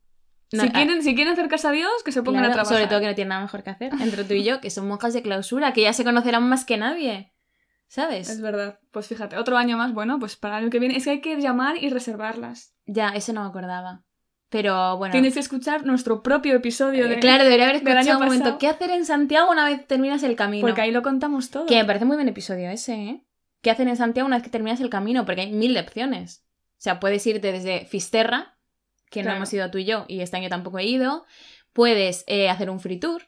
No, 0.51 0.63
si, 0.63 0.67
ah, 0.69 0.71
quieren, 0.73 1.03
si 1.03 1.15
quieren 1.15 1.33
acercarse 1.33 1.67
a 1.67 1.71
Dios, 1.71 1.91
que 2.03 2.11
se 2.11 2.23
pongan 2.23 2.41
claro, 2.41 2.51
a 2.51 2.55
trabajar. 2.55 2.77
sobre 2.77 2.87
todo 2.89 2.99
que 2.99 3.05
no 3.07 3.15
tienen 3.15 3.29
nada 3.29 3.41
mejor 3.41 3.63
que 3.63 3.69
hacer, 3.69 3.91
entre 4.01 4.23
tú 4.23 4.33
y 4.33 4.43
yo, 4.43 4.59
que 4.61 4.69
son 4.69 4.87
monjas 4.87 5.13
de 5.13 5.21
clausura, 5.21 5.71
que 5.73 5.81
ya 5.81 5.93
se 5.93 6.03
conocerán 6.03 6.49
más 6.49 6.65
que 6.65 6.77
nadie. 6.77 7.33
¿Sabes? 7.87 8.29
Es 8.29 8.39
verdad. 8.41 8.79
Pues 8.91 9.07
fíjate, 9.07 9.35
otro 9.37 9.57
año 9.57 9.75
más, 9.75 9.93
bueno, 9.93 10.19
pues 10.19 10.35
para 10.35 10.57
el 10.57 10.63
año 10.65 10.69
que 10.71 10.77
viene. 10.79 10.95
Es 10.97 11.05
que 11.05 11.09
hay 11.09 11.21
que 11.21 11.35
llamar 11.41 11.81
y 11.81 11.89
reservarlas. 11.89 12.75
Ya, 12.85 13.09
eso 13.09 13.33
no 13.33 13.41
me 13.41 13.49
acordaba. 13.49 14.03
Pero 14.49 14.97
bueno. 14.97 15.11
Tienes 15.11 15.35
que 15.35 15.39
escuchar 15.39 15.85
nuestro 15.85 16.23
propio 16.23 16.55
episodio 16.55 17.07
de... 17.07 17.15
Eh, 17.15 17.19
Claro, 17.19 17.43
debería 17.43 17.65
haber 17.65 17.77
escuchado 17.77 18.19
un 18.19 18.25
momento. 18.25 18.57
¿Qué 18.57 18.67
hacer 18.67 18.89
en 18.89 19.05
Santiago 19.05 19.51
una 19.51 19.63
vez 19.65 19.85
terminas 19.85 20.23
el 20.23 20.35
camino? 20.35 20.65
Porque 20.65 20.81
ahí 20.81 20.91
lo 20.91 21.03
contamos 21.03 21.51
todo. 21.51 21.67
Que 21.67 21.75
me 21.75 21.85
parece 21.85 22.05
muy 22.05 22.15
buen 22.15 22.27
episodio 22.27 22.69
ese, 22.69 22.93
¿eh? 22.95 23.23
¿Qué 23.61 23.69
hacer 23.69 23.87
en 23.87 23.97
Santiago 23.97 24.25
una 24.25 24.37
vez 24.37 24.43
que 24.43 24.49
terminas 24.49 24.81
el 24.81 24.89
camino? 24.89 25.25
Porque 25.25 25.41
hay 25.41 25.51
mil 25.51 25.73
de 25.73 25.81
opciones. 25.81 26.45
O 26.71 26.81
sea, 26.81 26.99
puedes 26.99 27.25
irte 27.27 27.51
desde 27.51 27.85
Fisterra, 27.85 28.57
que 29.11 29.21
no 29.21 29.31
hemos 29.31 29.53
ido 29.53 29.69
tú 29.69 29.79
y 29.79 29.85
yo, 29.85 30.05
y 30.07 30.21
este 30.21 30.37
año 30.37 30.49
tampoco 30.49 30.79
he 30.79 30.85
ido. 30.85 31.25
Puedes 31.73 32.23
eh, 32.27 32.49
hacer 32.49 32.69
un 32.69 32.79
free 32.79 32.99
tour. 32.99 33.23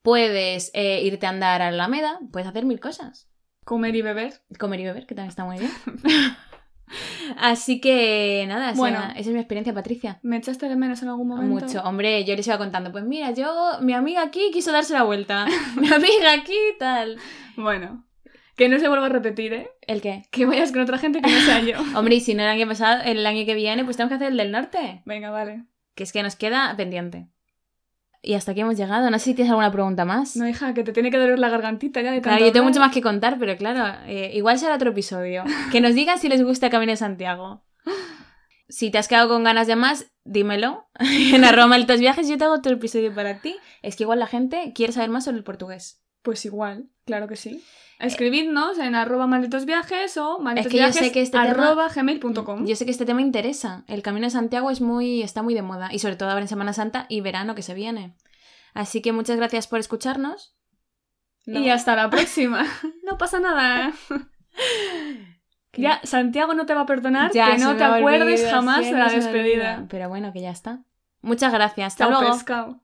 Puedes 0.00 0.70
eh, 0.74 1.02
irte 1.02 1.26
a 1.26 1.30
andar 1.30 1.62
a 1.62 1.70
la 1.70 1.84
Alameda. 1.84 2.18
Puedes 2.32 2.48
hacer 2.48 2.64
mil 2.64 2.80
cosas. 2.80 3.28
Comer 3.64 3.94
y 3.94 4.02
beber. 4.02 4.42
Comer 4.58 4.80
y 4.80 4.84
beber, 4.84 5.06
que 5.06 5.14
también 5.14 5.28
está 5.28 5.44
muy 5.44 5.58
bien. 5.58 5.70
Así 7.38 7.80
que 7.80 8.44
nada, 8.48 8.70
esa, 8.70 8.78
Bueno. 8.78 8.98
esa 9.10 9.20
es 9.20 9.28
mi 9.28 9.38
experiencia, 9.38 9.72
Patricia. 9.74 10.18
¿Me 10.22 10.36
echaste 10.36 10.68
de 10.68 10.76
menos 10.76 11.02
en 11.02 11.08
algún 11.08 11.28
momento? 11.28 11.66
Mucho. 11.66 11.82
Hombre, 11.82 12.24
yo 12.24 12.36
les 12.36 12.46
iba 12.46 12.58
contando, 12.58 12.92
pues 12.92 13.04
mira, 13.04 13.30
yo, 13.32 13.78
mi 13.80 13.92
amiga 13.92 14.22
aquí 14.22 14.50
quiso 14.52 14.72
darse 14.72 14.92
la 14.92 15.02
vuelta. 15.02 15.46
mi 15.76 15.88
amiga 15.92 16.32
aquí, 16.32 16.58
tal. 16.78 17.18
Bueno. 17.56 18.04
Que 18.56 18.68
no 18.68 18.78
se 18.78 18.86
vuelva 18.88 19.06
a 19.06 19.08
repetir, 19.08 19.54
¿eh? 19.54 19.70
¿El 19.86 20.02
qué? 20.02 20.24
Que 20.30 20.44
vayas 20.44 20.72
con 20.72 20.82
otra 20.82 20.98
gente 20.98 21.22
que 21.22 21.30
no 21.30 21.40
sea 21.40 21.60
yo. 21.60 21.78
Hombre, 21.98 22.16
y 22.16 22.20
si 22.20 22.34
no 22.34 22.42
el 22.42 22.48
año 22.48 22.68
pasado, 22.68 23.02
el 23.04 23.26
año 23.26 23.46
que 23.46 23.54
viene, 23.54 23.84
pues 23.84 23.96
tenemos 23.96 24.10
que 24.10 24.16
hacer 24.16 24.32
el 24.32 24.36
del 24.36 24.52
norte. 24.52 25.02
Venga, 25.06 25.30
vale. 25.30 25.64
Que 25.94 26.02
es 26.02 26.12
que 26.12 26.22
nos 26.22 26.36
queda 26.36 26.74
pendiente. 26.76 27.28
Y 28.24 28.34
hasta 28.34 28.52
aquí 28.52 28.60
hemos 28.60 28.76
llegado. 28.76 29.10
No 29.10 29.18
sé 29.18 29.26
si 29.26 29.34
tienes 29.34 29.50
alguna 29.50 29.72
pregunta 29.72 30.04
más. 30.04 30.36
No, 30.36 30.48
hija, 30.48 30.72
que 30.74 30.84
te 30.84 30.92
tiene 30.92 31.10
que 31.10 31.18
doler 31.18 31.40
la 31.40 31.48
gargantita 31.48 32.00
ya 32.02 32.12
de 32.12 32.20
claro, 32.20 32.36
tanto 32.36 32.46
yo 32.46 32.52
tengo 32.52 32.66
mucho 32.66 32.78
más 32.78 32.92
que 32.92 33.02
contar, 33.02 33.36
pero 33.38 33.56
claro, 33.56 33.98
eh, 34.06 34.30
igual 34.34 34.58
será 34.58 34.76
otro 34.76 34.90
episodio. 34.90 35.42
Que 35.72 35.80
nos 35.80 35.94
digan 35.94 36.18
si 36.18 36.28
les 36.28 36.42
gusta 36.42 36.70
Camino 36.70 36.92
de 36.92 36.96
Santiago. 36.96 37.64
Si 38.68 38.90
te 38.90 38.98
has 38.98 39.08
quedado 39.08 39.28
con 39.28 39.42
ganas 39.42 39.66
de 39.66 39.74
más, 39.74 40.12
dímelo. 40.24 40.88
en 41.00 41.44
arroba 41.44 41.66
malditos 41.66 41.98
viajes 41.98 42.28
yo 42.28 42.38
te 42.38 42.44
hago 42.44 42.54
otro 42.54 42.72
episodio 42.72 43.12
para 43.12 43.40
ti. 43.40 43.56
Es 43.82 43.96
que 43.96 44.04
igual 44.04 44.20
la 44.20 44.28
gente 44.28 44.72
quiere 44.72 44.92
saber 44.92 45.10
más 45.10 45.24
sobre 45.24 45.38
el 45.38 45.44
portugués. 45.44 46.00
Pues 46.22 46.44
igual, 46.44 46.88
claro 47.04 47.26
que 47.26 47.34
sí. 47.36 47.64
Escribidnos 48.02 48.78
en 48.78 48.94
arroba 48.94 49.26
malditos 49.26 49.64
viajes 49.64 50.16
o 50.16 50.38
malditos 50.40 50.70
que 50.70 50.76
yo 50.78 50.84
viajes 50.84 50.96
sé 51.06 51.12
que 51.12 51.22
este 51.22 51.38
tema- 51.38 51.50
arroba 51.50 51.88
gmail.com. 51.88 52.66
Yo 52.66 52.76
sé 52.76 52.84
que 52.84 52.90
este 52.90 53.06
tema 53.06 53.22
interesa. 53.22 53.84
El 53.88 54.02
Camino 54.02 54.26
de 54.26 54.30
Santiago 54.30 54.70
es 54.70 54.80
muy, 54.80 55.22
está 55.22 55.42
muy 55.42 55.54
de 55.54 55.62
moda. 55.62 55.88
Y 55.92 55.98
sobre 56.00 56.16
todo 56.16 56.28
ahora 56.28 56.42
en 56.42 56.48
Semana 56.48 56.72
Santa 56.72 57.06
y 57.08 57.20
verano 57.20 57.54
que 57.54 57.62
se 57.62 57.74
viene. 57.74 58.14
Así 58.74 59.00
que 59.02 59.12
muchas 59.12 59.36
gracias 59.36 59.66
por 59.68 59.78
escucharnos. 59.78 60.56
No. 61.46 61.60
Y 61.60 61.70
hasta 61.70 61.96
la 61.96 62.10
próxima. 62.10 62.64
no 63.04 63.16
pasa 63.18 63.40
nada. 63.40 63.92
Ya, 65.74 66.00
Santiago 66.04 66.52
no 66.52 66.66
te 66.66 66.74
va 66.74 66.82
a 66.82 66.86
perdonar 66.86 67.32
Ya, 67.32 67.52
que 67.52 67.56
no 67.58 67.76
te 67.76 67.84
acuerdes 67.84 68.46
jamás 68.50 68.84
de 68.84 68.92
la 68.92 69.08
despedida. 69.08 69.86
Pero 69.88 70.08
bueno, 70.10 70.30
que 70.32 70.42
ya 70.42 70.50
está. 70.50 70.84
Muchas 71.22 71.50
gracias. 71.50 71.94
Hasta 71.94 72.04
Chao, 72.08 72.20
luego. 72.20 72.34
pescado. 72.36 72.80